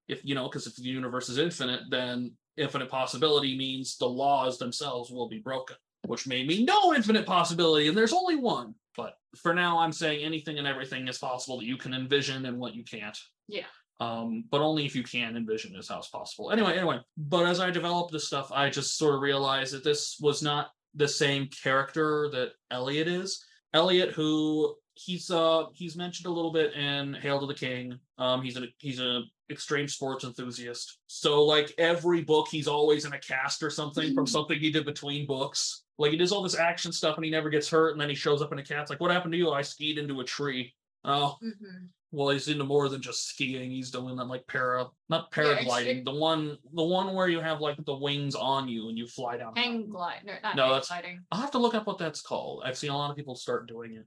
if 0.07 0.25
you 0.25 0.33
know 0.33 0.47
because 0.49 0.65
if 0.65 0.75
the 0.75 0.81
universe 0.83 1.29
is 1.29 1.37
infinite 1.37 1.81
then 1.91 2.31
infinite 2.57 2.89
possibility 2.89 3.55
means 3.55 3.97
the 3.97 4.07
laws 4.09 4.57
themselves 4.57 5.11
will 5.11 5.29
be 5.29 5.37
broken 5.37 5.75
which 6.07 6.25
may 6.25 6.43
mean 6.43 6.65
no 6.65 6.95
infinite 6.95 7.25
possibility 7.27 7.87
and 7.87 7.95
there's 7.95 8.13
only 8.13 8.35
one. 8.35 8.73
But 8.95 9.13
for 9.35 9.53
now 9.53 9.77
i'm 9.77 9.91
saying 9.91 10.23
anything 10.25 10.57
and 10.57 10.65
everything 10.67 11.07
is 11.07 11.19
possible 11.19 11.59
that 11.59 11.65
you 11.65 11.77
can 11.77 11.93
envision 11.93 12.47
and 12.47 12.57
what 12.57 12.73
you 12.73 12.83
can't. 12.83 13.17
Yeah. 13.47 13.69
um 13.99 14.45
but 14.49 14.61
only 14.61 14.87
if 14.87 14.95
you 14.95 15.03
can 15.03 15.37
envision 15.37 15.75
is 15.75 15.87
how 15.89 15.99
it's 15.99 16.07
possible. 16.07 16.51
Anyway 16.51 16.75
anyway 16.77 16.99
but 17.15 17.45
as 17.45 17.59
i 17.59 17.69
developed 17.69 18.11
this 18.11 18.25
stuff 18.25 18.51
i 18.51 18.71
just 18.71 18.97
sort 18.97 19.13
of 19.13 19.21
realized 19.21 19.73
that 19.75 19.83
this 19.83 20.17
was 20.19 20.41
not 20.41 20.71
the 20.97 21.07
same 21.07 21.47
character 21.47 22.29
that 22.31 22.51
elliot 22.71 23.07
is. 23.07 23.43
Elliot 23.73 24.11
who 24.11 24.75
he's 24.95 25.29
uh 25.29 25.65
he's 25.73 25.95
mentioned 25.95 26.25
a 26.27 26.31
little 26.31 26.51
bit 26.51 26.73
in 26.73 27.13
hail 27.13 27.39
to 27.39 27.45
the 27.45 27.53
king. 27.53 27.97
Um 28.17 28.41
he's 28.41 28.57
a 28.57 28.63
he's 28.79 28.99
a 28.99 29.21
extreme 29.49 29.87
sports 29.87 30.25
enthusiast. 30.25 30.97
So 31.07 31.43
like 31.43 31.73
every 31.77 32.21
book 32.23 32.47
he's 32.49 32.67
always 32.67 33.05
in 33.05 33.13
a 33.13 33.19
cast 33.19 33.63
or 33.63 33.69
something 33.69 34.13
from 34.13 34.27
something 34.35 34.59
he 34.59 34.71
did 34.71 34.85
between 34.85 35.25
books. 35.27 35.83
Like 35.97 36.11
he 36.11 36.17
does 36.17 36.31
all 36.31 36.43
this 36.43 36.57
action 36.57 36.91
stuff 36.91 37.15
and 37.15 37.25
he 37.25 37.31
never 37.31 37.49
gets 37.49 37.69
hurt 37.69 37.91
and 37.91 38.01
then 38.01 38.09
he 38.09 38.15
shows 38.15 38.41
up 38.41 38.51
in 38.51 38.59
a 38.59 38.63
cast. 38.63 38.89
Like 38.89 38.99
what 38.99 39.11
happened 39.11 39.31
to 39.33 39.37
you? 39.37 39.51
I 39.51 39.61
skied 39.61 39.97
into 39.97 40.19
a 40.19 40.23
tree. 40.25 40.73
Oh. 41.03 41.37
Mhm. 41.43 41.89
Well 42.17 42.29
he's 42.29 42.47
into 42.47 42.63
more 42.63 42.89
than 42.89 43.01
just 43.01 43.27
skiing 43.27 43.69
he's 43.71 43.91
doing 43.91 44.15
that 44.15 44.25
like 44.25 44.45
para 44.47 44.85
not 45.09 45.27
Yeah, 45.35 45.43
paragliding 45.43 46.03
the 46.03 46.13
one 46.13 46.57
the 46.73 46.83
one 46.83 47.13
where 47.13 47.27
you 47.29 47.39
have 47.39 47.61
like 47.61 47.77
the 47.85 47.95
wings 47.95 48.33
on 48.35 48.67
you 48.67 48.89
and 48.89 48.97
you 48.97 49.05
fly 49.07 49.37
down 49.37 49.53
hang 49.55 49.73
mountain. 49.73 49.89
glide, 49.91 50.21
no, 50.25 50.33
not 50.43 50.55
No, 50.55 50.63
hang 50.63 50.71
that's- 50.73 50.87
gliding. 50.87 51.17
I'll 51.31 51.41
have 51.41 51.51
to 51.51 51.59
look 51.59 51.75
up 51.75 51.85
what 51.87 51.97
that's 51.99 52.21
called. 52.21 52.63
I've 52.65 52.77
seen 52.77 52.89
a 52.89 52.97
lot 52.97 53.11
of 53.11 53.15
people 53.15 53.35
start 53.35 53.67
doing 53.67 53.91
it. 53.93 54.05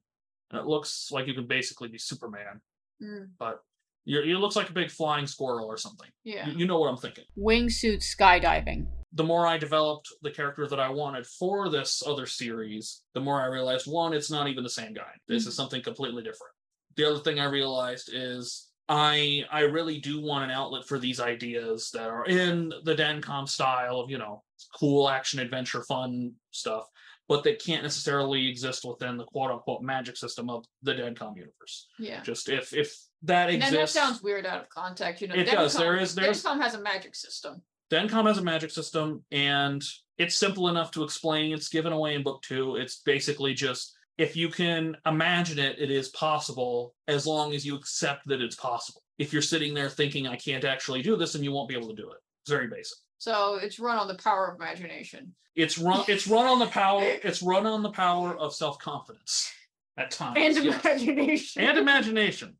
And 0.50 0.58
it 0.60 0.66
looks 0.66 1.10
like 1.12 1.28
you 1.28 1.34
can 1.34 1.46
basically 1.46 1.88
be 1.88 1.98
Superman, 1.98 2.60
Mm, 3.02 3.28
but 3.38 3.60
you're, 4.04 4.24
it 4.24 4.36
looks 4.38 4.56
like 4.56 4.68
a 4.68 4.72
big 4.72 4.90
flying 4.90 5.26
squirrel 5.28 5.66
or 5.66 5.76
something. 5.76 6.08
yeah, 6.24 6.48
You, 6.48 6.58
you 6.60 6.66
know 6.66 6.78
what 6.80 6.88
I'm 6.88 6.96
thinking. 6.96 7.24
wingsuit 7.38 8.02
skydiving. 8.02 8.86
The 9.12 9.24
more 9.24 9.46
I 9.46 9.58
developed 9.58 10.08
the 10.22 10.30
character 10.30 10.66
that 10.68 10.80
I 10.80 10.88
wanted 10.88 11.26
for 11.26 11.68
this 11.68 12.02
other 12.06 12.26
series, 12.26 13.02
the 13.14 13.20
more 13.20 13.40
I 13.40 13.46
realized 13.46 13.86
one, 13.86 14.12
it's 14.12 14.30
not 14.30 14.48
even 14.48 14.62
the 14.64 14.70
same 14.70 14.92
guy. 14.94 15.12
This 15.28 15.46
is 15.46 15.54
something 15.54 15.82
completely 15.82 16.22
different. 16.22 16.52
The 16.96 17.08
other 17.08 17.18
thing 17.20 17.38
I 17.40 17.44
realized 17.44 18.10
is 18.12 18.68
I 18.88 19.44
I 19.50 19.60
really 19.60 19.98
do 19.98 20.20
want 20.20 20.44
an 20.44 20.50
outlet 20.50 20.86
for 20.86 20.98
these 20.98 21.20
ideas 21.20 21.90
that 21.92 22.08
are 22.08 22.24
in 22.26 22.72
the 22.84 22.94
Dencom 22.94 23.48
style 23.48 24.00
of, 24.00 24.10
you 24.10 24.18
know, 24.18 24.42
cool 24.78 25.08
action 25.08 25.38
adventure 25.40 25.82
fun 25.84 26.32
stuff, 26.50 26.86
but 27.28 27.44
that 27.44 27.62
can't 27.64 27.82
necessarily 27.84 28.48
exist 28.48 28.84
within 28.84 29.16
the 29.16 29.24
quote 29.24 29.50
unquote 29.52 29.82
magic 29.82 30.16
system 30.16 30.50
of 30.50 30.64
the 30.82 30.92
Dencom 30.94 31.36
universe. 31.36 31.86
Yeah. 31.98 32.22
Just 32.22 32.48
if 32.48 32.72
if 32.74 32.96
that 33.22 33.50
And 33.50 33.62
then 33.62 33.74
that 33.74 33.88
sounds 33.90 34.22
weird 34.22 34.44
out 34.46 34.62
of 34.62 34.68
context. 34.70 35.22
You 35.22 35.28
know, 35.28 35.34
It 35.36 35.44
does. 35.50 35.74
There 35.74 35.96
is- 35.96 36.14
there's- 36.14 36.42
DenCom 36.42 36.60
has 36.60 36.74
a 36.74 36.80
magic 36.80 37.14
system. 37.14 37.62
Dencom 37.90 38.26
has 38.26 38.38
a 38.38 38.42
magic 38.42 38.70
system 38.70 39.24
and 39.30 39.82
it's 40.18 40.36
simple 40.36 40.68
enough 40.68 40.90
to 40.92 41.02
explain. 41.04 41.52
It's 41.52 41.68
given 41.68 41.92
away 41.92 42.14
in 42.14 42.22
book 42.22 42.42
two. 42.42 42.76
It's 42.76 43.00
basically 43.00 43.52
just 43.54 43.94
if 44.20 44.36
you 44.36 44.50
can 44.50 44.94
imagine 45.06 45.58
it, 45.58 45.78
it 45.78 45.90
is 45.90 46.10
possible 46.10 46.94
as 47.08 47.26
long 47.26 47.54
as 47.54 47.64
you 47.64 47.74
accept 47.74 48.28
that 48.28 48.42
it's 48.42 48.54
possible. 48.54 49.02
If 49.18 49.32
you're 49.32 49.40
sitting 49.40 49.72
there 49.72 49.88
thinking, 49.88 50.26
I 50.26 50.36
can't 50.36 50.64
actually 50.64 51.00
do 51.00 51.16
this, 51.16 51.34
and 51.34 51.42
you 51.42 51.52
won't 51.52 51.70
be 51.70 51.74
able 51.74 51.88
to 51.88 51.94
do 51.94 52.10
it. 52.10 52.18
It's 52.42 52.50
very 52.50 52.68
basic. 52.68 52.98
So 53.16 53.58
it's 53.62 53.80
run 53.80 53.96
on 53.96 54.08
the 54.08 54.16
power 54.16 54.48
of 54.48 54.60
imagination. 54.60 55.34
It's 55.56 55.78
run 55.78 56.04
it's 56.06 56.26
run 56.26 56.46
on 56.46 56.58
the 56.58 56.66
power, 56.66 57.02
it's 57.02 57.42
run 57.42 57.66
on 57.66 57.82
the 57.82 57.90
power 57.90 58.36
of 58.36 58.54
self-confidence 58.54 59.52
at 59.96 60.10
times. 60.10 60.36
And 60.38 60.64
yes. 60.64 60.84
imagination. 60.84 61.62
and 61.62 61.78
imagination. 61.78 62.56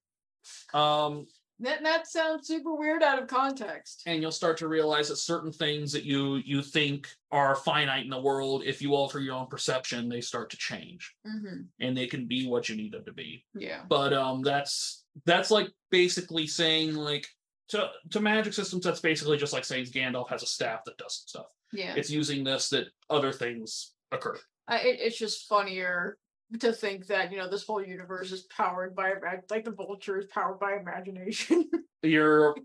Um, 0.72 1.26
that 1.60 1.82
that 1.82 2.06
sounds 2.06 2.46
super 2.46 2.74
weird 2.74 3.02
out 3.02 3.20
of 3.22 3.28
context. 3.28 4.02
and 4.06 4.20
you'll 4.22 4.30
start 4.32 4.56
to 4.58 4.68
realize 4.68 5.08
that 5.08 5.16
certain 5.16 5.52
things 5.52 5.92
that 5.92 6.04
you 6.04 6.36
you 6.36 6.62
think 6.62 7.08
are 7.30 7.54
finite 7.54 8.04
in 8.04 8.10
the 8.10 8.20
world, 8.20 8.62
if 8.64 8.82
you 8.82 8.94
alter 8.94 9.20
your 9.20 9.34
own 9.34 9.46
perception, 9.46 10.08
they 10.08 10.20
start 10.20 10.50
to 10.50 10.56
change, 10.56 11.14
hmm 11.24 11.62
and 11.80 11.96
they 11.96 12.06
can 12.06 12.26
be 12.26 12.46
what 12.46 12.68
you 12.68 12.76
need 12.76 12.92
them 12.92 13.04
to 13.04 13.12
be. 13.12 13.44
Yeah. 13.54 13.82
But 13.88 14.12
um, 14.12 14.42
that's 14.42 15.04
that's 15.26 15.50
like 15.50 15.68
basically 15.90 16.46
saying 16.46 16.94
like 16.94 17.26
to 17.68 17.90
to 18.10 18.20
magic 18.20 18.52
systems. 18.52 18.84
That's 18.84 19.00
basically 19.00 19.36
just 19.36 19.52
like 19.52 19.64
saying 19.64 19.86
Gandalf 19.86 20.28
has 20.30 20.42
a 20.42 20.46
staff 20.46 20.84
that 20.84 20.98
does 20.98 21.16
some 21.18 21.28
stuff. 21.42 21.52
Yeah. 21.72 21.94
It's 21.96 22.10
using 22.10 22.42
this 22.44 22.68
that 22.70 22.86
other 23.08 23.32
things 23.32 23.92
occur. 24.12 24.38
I, 24.66 24.78
it, 24.78 24.98
it's 25.00 25.18
just 25.18 25.48
funnier 25.48 26.16
to 26.58 26.72
think 26.72 27.06
that 27.06 27.30
you 27.30 27.38
know 27.38 27.48
this 27.48 27.64
whole 27.64 27.82
universe 27.84 28.32
is 28.32 28.42
powered 28.42 28.96
by 28.96 29.14
like 29.50 29.64
the 29.64 29.70
vulture 29.70 30.18
is 30.18 30.26
powered 30.26 30.58
by 30.58 30.74
imagination. 30.74 31.70
You're. 32.02 32.56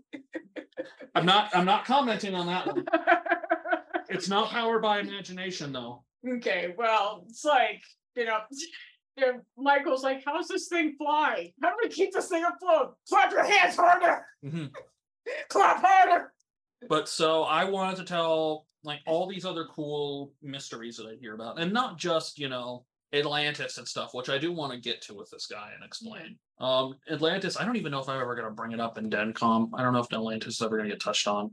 I'm 1.14 1.26
not. 1.26 1.54
I'm 1.54 1.64
not 1.64 1.84
commenting 1.84 2.34
on 2.34 2.46
that 2.46 2.66
one. 2.66 2.84
It's 4.08 4.28
not 4.28 4.50
powered 4.50 4.82
by 4.82 5.00
imagination 5.00 5.72
though. 5.72 6.04
okay, 6.36 6.74
well, 6.76 7.24
it's 7.28 7.44
like 7.44 7.82
you 8.14 8.24
know. 8.24 8.38
know, 9.18 9.40
Michael's 9.56 10.02
like, 10.02 10.22
"How's 10.24 10.48
this 10.48 10.68
thing 10.68 10.94
fly? 10.98 11.52
How 11.62 11.70
do 11.70 11.76
we 11.82 11.88
keep 11.88 12.12
this 12.12 12.28
thing 12.28 12.44
afloat? 12.44 12.96
Clap 13.08 13.32
your 13.32 13.44
hands 13.44 13.76
harder! 13.76 14.26
Mhm. 14.44 14.70
Clap 15.48 15.82
harder!" 15.82 16.32
But 16.88 17.08
so 17.08 17.42
I 17.42 17.64
wanted 17.64 17.96
to 17.96 18.04
tell 18.04 18.66
like 18.84 19.00
all 19.06 19.26
these 19.26 19.44
other 19.44 19.66
cool 19.74 20.32
mysteries 20.42 20.96
that 20.98 21.06
I 21.06 21.16
hear 21.18 21.34
about, 21.34 21.58
and 21.58 21.72
not 21.72 21.98
just 21.98 22.38
you 22.38 22.48
know 22.48 22.84
Atlantis 23.18 23.78
and 23.78 23.86
stuff, 23.86 24.14
which 24.14 24.28
I 24.28 24.38
do 24.38 24.52
want 24.52 24.72
to 24.72 24.78
get 24.78 25.02
to 25.02 25.14
with 25.14 25.30
this 25.30 25.46
guy 25.46 25.70
and 25.74 25.84
explain. 25.84 26.38
Um, 26.58 26.96
Atlantis, 27.10 27.58
I 27.58 27.64
don't 27.64 27.76
even 27.76 27.92
know 27.92 28.00
if 28.00 28.08
I'm 28.08 28.20
ever 28.20 28.34
going 28.34 28.48
to 28.48 28.54
bring 28.54 28.72
it 28.72 28.80
up 28.80 28.98
in 28.98 29.10
DenCom. 29.10 29.70
I 29.74 29.82
don't 29.82 29.92
know 29.92 30.00
if 30.00 30.12
Atlantis 30.12 30.54
is 30.54 30.62
ever 30.62 30.76
going 30.76 30.88
to 30.88 30.94
get 30.94 31.02
touched 31.02 31.26
on. 31.28 31.50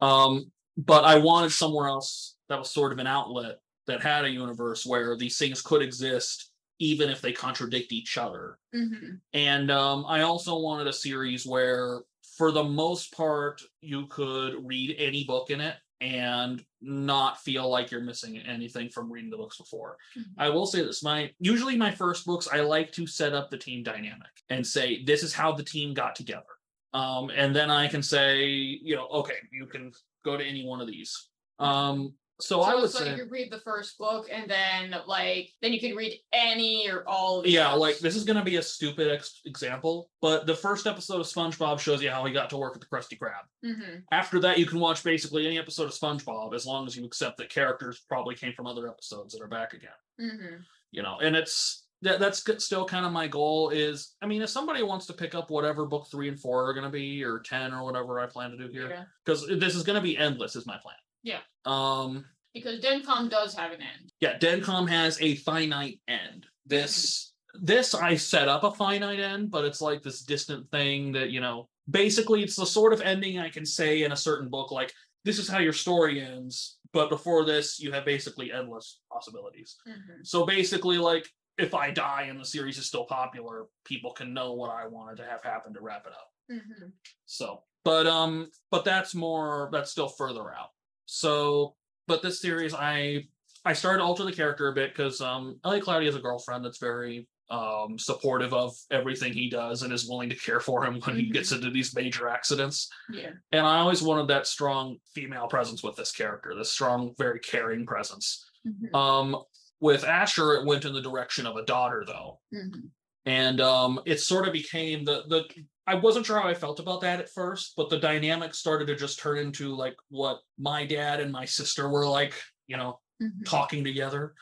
Um, 0.00 0.50
but 0.76 1.04
I 1.04 1.18
wanted 1.18 1.52
somewhere 1.52 1.88
else 1.88 2.36
that 2.48 2.58
was 2.58 2.70
sort 2.70 2.92
of 2.92 2.98
an 2.98 3.06
outlet 3.06 3.58
that 3.86 4.02
had 4.02 4.24
a 4.24 4.30
universe 4.30 4.86
where 4.86 5.16
these 5.16 5.36
things 5.36 5.62
could 5.62 5.82
exist, 5.82 6.52
even 6.78 7.10
if 7.10 7.20
they 7.20 7.32
contradict 7.32 7.92
each 7.92 8.16
other. 8.18 8.58
Mhm. 8.74 9.20
And 9.32 9.70
um, 9.70 10.04
I 10.06 10.22
also 10.22 10.58
wanted 10.58 10.86
a 10.86 10.92
series 10.92 11.46
where, 11.46 12.02
for 12.36 12.52
the 12.52 12.64
most 12.64 13.12
part, 13.12 13.60
you 13.80 14.06
could 14.06 14.54
read 14.64 14.94
any 14.98 15.24
book 15.24 15.50
in 15.50 15.60
it 15.60 15.76
and 16.00 16.64
not 16.80 17.40
feel 17.40 17.68
like 17.68 17.90
you're 17.90 18.00
missing 18.00 18.38
anything 18.38 18.88
from 18.88 19.12
reading 19.12 19.30
the 19.30 19.36
books 19.36 19.58
before. 19.58 19.96
Mhm. 20.16 20.24
I 20.38 20.48
will 20.48 20.66
say 20.66 20.82
this: 20.82 21.02
my 21.02 21.32
usually 21.40 21.76
my 21.76 21.90
first 21.90 22.24
books, 22.26 22.48
I 22.50 22.60
like 22.60 22.92
to 22.92 23.06
set 23.06 23.32
up 23.34 23.50
the 23.50 23.58
team 23.58 23.82
dynamic 23.82 24.30
and 24.48 24.66
say 24.66 25.04
this 25.04 25.22
is 25.22 25.32
how 25.32 25.52
the 25.52 25.64
team 25.64 25.92
got 25.94 26.14
together. 26.14 26.44
Um, 26.92 27.30
and 27.30 27.54
then 27.54 27.70
I 27.70 27.86
can 27.86 28.02
say, 28.02 28.46
you 28.46 28.96
know, 28.96 29.06
okay, 29.08 29.36
you 29.52 29.66
can 29.66 29.92
go 30.24 30.36
to 30.36 30.44
any 30.44 30.64
one 30.66 30.80
of 30.80 30.86
these. 30.88 31.28
Um, 31.58 32.14
so, 32.40 32.62
I 32.62 32.70
So 32.70 32.76
would 32.76 32.84
it's 32.86 32.94
like 32.94 33.04
say, 33.04 33.16
you 33.16 33.26
read 33.28 33.50
the 33.52 33.60
first 33.60 33.96
book 33.98 34.28
and 34.30 34.50
then 34.50 34.94
like 35.06 35.50
then 35.62 35.72
you 35.72 35.80
can 35.80 35.94
read 35.94 36.18
any 36.32 36.88
or 36.90 37.06
all 37.08 37.40
of 37.40 37.46
yeah, 37.46 37.68
books. 37.70 37.80
like 37.80 37.98
this 37.98 38.16
is 38.16 38.24
gonna 38.24 38.44
be 38.44 38.56
a 38.56 38.62
stupid 38.62 39.10
ex- 39.10 39.40
example, 39.44 40.10
but 40.20 40.46
the 40.46 40.54
first 40.54 40.86
episode 40.86 41.20
of 41.20 41.26
SpongeBob 41.26 41.78
shows 41.80 42.02
you 42.02 42.10
how 42.10 42.24
he 42.24 42.32
got 42.32 42.50
to 42.50 42.56
work 42.56 42.74
at 42.74 42.80
the 42.80 42.86
Krusty 42.86 43.18
Krab. 43.18 43.44
Mhm. 43.64 44.02
After 44.12 44.40
that, 44.40 44.58
you 44.58 44.66
can 44.66 44.80
watch 44.80 45.02
basically 45.04 45.46
any 45.46 45.58
episode 45.58 45.84
of 45.84 45.92
SpongeBob 45.92 46.54
as 46.54 46.66
long 46.66 46.86
as 46.86 46.96
you 46.96 47.04
accept 47.04 47.36
that 47.38 47.50
characters 47.50 48.00
probably 48.08 48.34
came 48.34 48.52
from 48.52 48.66
other 48.66 48.88
episodes 48.88 49.32
that 49.34 49.42
are 49.42 49.48
back 49.48 49.72
again. 49.74 49.90
Mhm. 50.20 50.64
You 50.92 51.02
know, 51.02 51.18
and 51.20 51.36
it's 51.36 51.86
that 52.02 52.18
that's 52.18 52.42
still 52.64 52.86
kind 52.86 53.04
of 53.04 53.12
my 53.12 53.28
goal. 53.28 53.68
Is 53.68 54.14
I 54.22 54.26
mean, 54.26 54.40
if 54.40 54.48
somebody 54.48 54.82
wants 54.82 55.04
to 55.06 55.12
pick 55.12 55.34
up 55.34 55.50
whatever 55.50 55.84
book 55.84 56.08
three 56.10 56.28
and 56.28 56.40
four 56.40 56.66
are 56.66 56.72
gonna 56.72 56.88
be, 56.88 57.22
or 57.22 57.40
ten 57.40 57.74
or 57.74 57.84
whatever 57.84 58.18
I 58.20 58.26
plan 58.26 58.50
to 58.52 58.56
do 58.56 58.68
here, 58.68 58.88
Yeah. 58.88 59.04
because 59.22 59.46
this 59.46 59.74
is 59.76 59.82
gonna 59.82 60.00
be 60.00 60.16
endless, 60.16 60.56
is 60.56 60.64
my 60.66 60.78
plan. 60.78 60.96
Yeah. 61.22 61.40
Um. 61.64 62.24
Because 62.54 62.80
DenCom 62.80 63.30
does 63.30 63.54
have 63.54 63.70
an 63.72 63.80
end. 63.80 64.10
Yeah, 64.20 64.36
DenCom 64.38 64.88
has 64.88 65.20
a 65.20 65.36
finite 65.36 66.00
end. 66.08 66.46
This 66.66 67.32
this 67.54 67.94
I 67.94 68.16
set 68.16 68.48
up 68.48 68.64
a 68.64 68.72
finite 68.72 69.20
end, 69.20 69.50
but 69.50 69.64
it's 69.64 69.80
like 69.80 70.02
this 70.02 70.22
distant 70.22 70.70
thing 70.70 71.12
that, 71.12 71.30
you 71.30 71.40
know, 71.40 71.68
basically 71.90 72.42
it's 72.42 72.56
the 72.56 72.66
sort 72.66 72.92
of 72.92 73.00
ending 73.00 73.38
I 73.38 73.50
can 73.50 73.66
say 73.66 74.02
in 74.02 74.12
a 74.12 74.16
certain 74.16 74.48
book, 74.48 74.70
like, 74.70 74.92
this 75.24 75.38
is 75.38 75.48
how 75.48 75.58
your 75.58 75.72
story 75.72 76.20
ends, 76.20 76.78
but 76.92 77.08
before 77.08 77.44
this, 77.44 77.78
you 77.80 77.92
have 77.92 78.04
basically 78.04 78.52
endless 78.52 79.00
possibilities. 79.12 79.76
Mhm. 79.86 80.24
So 80.24 80.46
basically, 80.46 80.98
like, 80.98 81.28
if 81.58 81.74
I 81.74 81.90
die 81.90 82.22
and 82.22 82.40
the 82.40 82.44
series 82.44 82.78
is 82.78 82.86
still 82.86 83.04
popular, 83.04 83.66
people 83.84 84.12
can 84.12 84.32
know 84.32 84.52
what 84.54 84.70
I 84.70 84.86
wanted 84.86 85.16
to 85.18 85.24
have 85.24 85.42
happen 85.42 85.74
to 85.74 85.80
wrap 85.80 86.06
it 86.06 86.12
up. 86.12 86.28
Mhm. 86.50 86.92
So, 87.26 87.64
but 87.84 88.06
um, 88.06 88.50
but 88.70 88.84
that's 88.84 89.14
more 89.14 89.68
that's 89.72 89.90
still 89.90 90.08
further 90.08 90.52
out. 90.54 90.70
So, 91.10 91.74
but 92.06 92.22
this 92.22 92.40
series, 92.40 92.72
I 92.72 93.24
I 93.64 93.72
started 93.72 93.98
to 93.98 94.04
alter 94.04 94.24
the 94.24 94.32
character 94.32 94.68
a 94.68 94.72
bit 94.72 94.92
because 94.94 95.20
um, 95.20 95.58
Elliot 95.64 95.84
Cloud 95.84 96.04
has 96.04 96.14
a 96.14 96.20
girlfriend 96.20 96.64
that's 96.64 96.78
very 96.78 97.28
um 97.50 97.98
supportive 97.98 98.54
of 98.54 98.76
everything 98.92 99.32
he 99.32 99.50
does 99.50 99.82
and 99.82 99.92
is 99.92 100.08
willing 100.08 100.28
to 100.30 100.36
care 100.36 100.60
for 100.60 100.84
him 100.84 101.00
when 101.00 101.16
he 101.16 101.24
Mhm. 101.28 101.32
gets 101.32 101.50
into 101.50 101.68
these 101.68 101.96
major 101.96 102.28
accidents. 102.28 102.88
Yeah. 103.12 103.32
And 103.50 103.66
I 103.66 103.80
always 103.80 104.02
wanted 104.02 104.28
that 104.28 104.46
strong 104.46 104.98
female 105.16 105.48
presence 105.48 105.82
with 105.82 105.96
this 105.96 106.12
character, 106.12 106.54
this 106.54 106.70
strong, 106.70 107.12
very 107.18 107.40
caring 107.40 107.86
presence. 107.86 108.48
Mhm. 108.64 108.94
Um, 108.94 109.42
with 109.80 110.04
Asher, 110.04 110.54
it 110.54 110.64
went 110.64 110.84
in 110.84 110.92
the 110.92 111.02
direction 111.02 111.44
of 111.44 111.56
a 111.56 111.64
daughter, 111.64 112.04
though 112.06 112.38
Mhm. 112.54 112.90
and 113.26 113.60
um 113.60 114.00
it 114.06 114.20
sort 114.20 114.46
of 114.46 114.52
became 114.52 115.04
the 115.04 115.24
the 115.26 115.42
i 115.86 115.94
wasn't 115.94 116.24
sure 116.24 116.40
how 116.40 116.48
i 116.48 116.54
felt 116.54 116.80
about 116.80 117.00
that 117.00 117.20
at 117.20 117.28
first 117.30 117.74
but 117.76 117.90
the 117.90 117.98
dynamic 117.98 118.54
started 118.54 118.86
to 118.86 118.94
just 118.96 119.18
turn 119.18 119.38
into 119.38 119.74
like 119.74 119.96
what 120.08 120.40
my 120.58 120.84
dad 120.86 121.20
and 121.20 121.32
my 121.32 121.44
sister 121.44 121.88
were 121.88 122.06
like 122.08 122.34
you 122.66 122.76
know 122.76 123.00
Mhm. 123.20 123.44
talking 123.46 123.84
together 123.84 124.34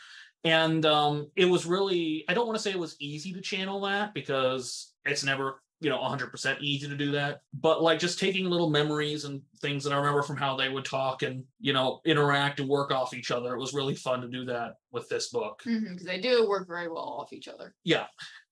and 0.44 0.86
um 0.86 1.30
it 1.36 1.46
was 1.46 1.66
really 1.66 2.24
i 2.28 2.34
don't 2.34 2.46
want 2.46 2.56
to 2.56 2.62
say 2.62 2.70
it 2.70 2.78
was 2.78 2.96
easy 3.00 3.32
to 3.32 3.40
channel 3.40 3.80
that 3.80 4.14
because 4.14 4.94
it's 5.04 5.24
never 5.24 5.62
you 5.80 5.90
know 5.90 5.98
100% 5.98 6.60
easy 6.60 6.88
to 6.88 6.96
do 6.96 7.12
that 7.12 7.40
but 7.52 7.82
like 7.82 7.98
just 8.00 8.18
taking 8.18 8.46
little 8.46 8.70
memories 8.70 9.24
and 9.24 9.42
things 9.60 9.84
that 9.84 9.92
i 9.92 9.96
remember 9.96 10.22
from 10.22 10.36
how 10.36 10.56
they 10.56 10.68
would 10.68 10.84
talk 10.84 11.22
and 11.22 11.44
you 11.60 11.72
know 11.72 12.00
interact 12.04 12.60
and 12.60 12.68
work 12.68 12.90
off 12.92 13.14
each 13.14 13.30
other 13.30 13.54
it 13.54 13.58
was 13.60 13.74
really 13.74 13.94
fun 13.94 14.20
to 14.20 14.28
do 14.28 14.44
that 14.44 14.74
with 14.92 15.08
this 15.08 15.30
book 15.30 15.62
Mhm, 15.66 15.96
'cause 15.96 16.06
they 16.06 16.20
do 16.20 16.48
work 16.48 16.66
very 16.68 16.88
well 16.88 17.04
off 17.04 17.32
each 17.32 17.48
other. 17.48 17.74
yeah 17.84 18.06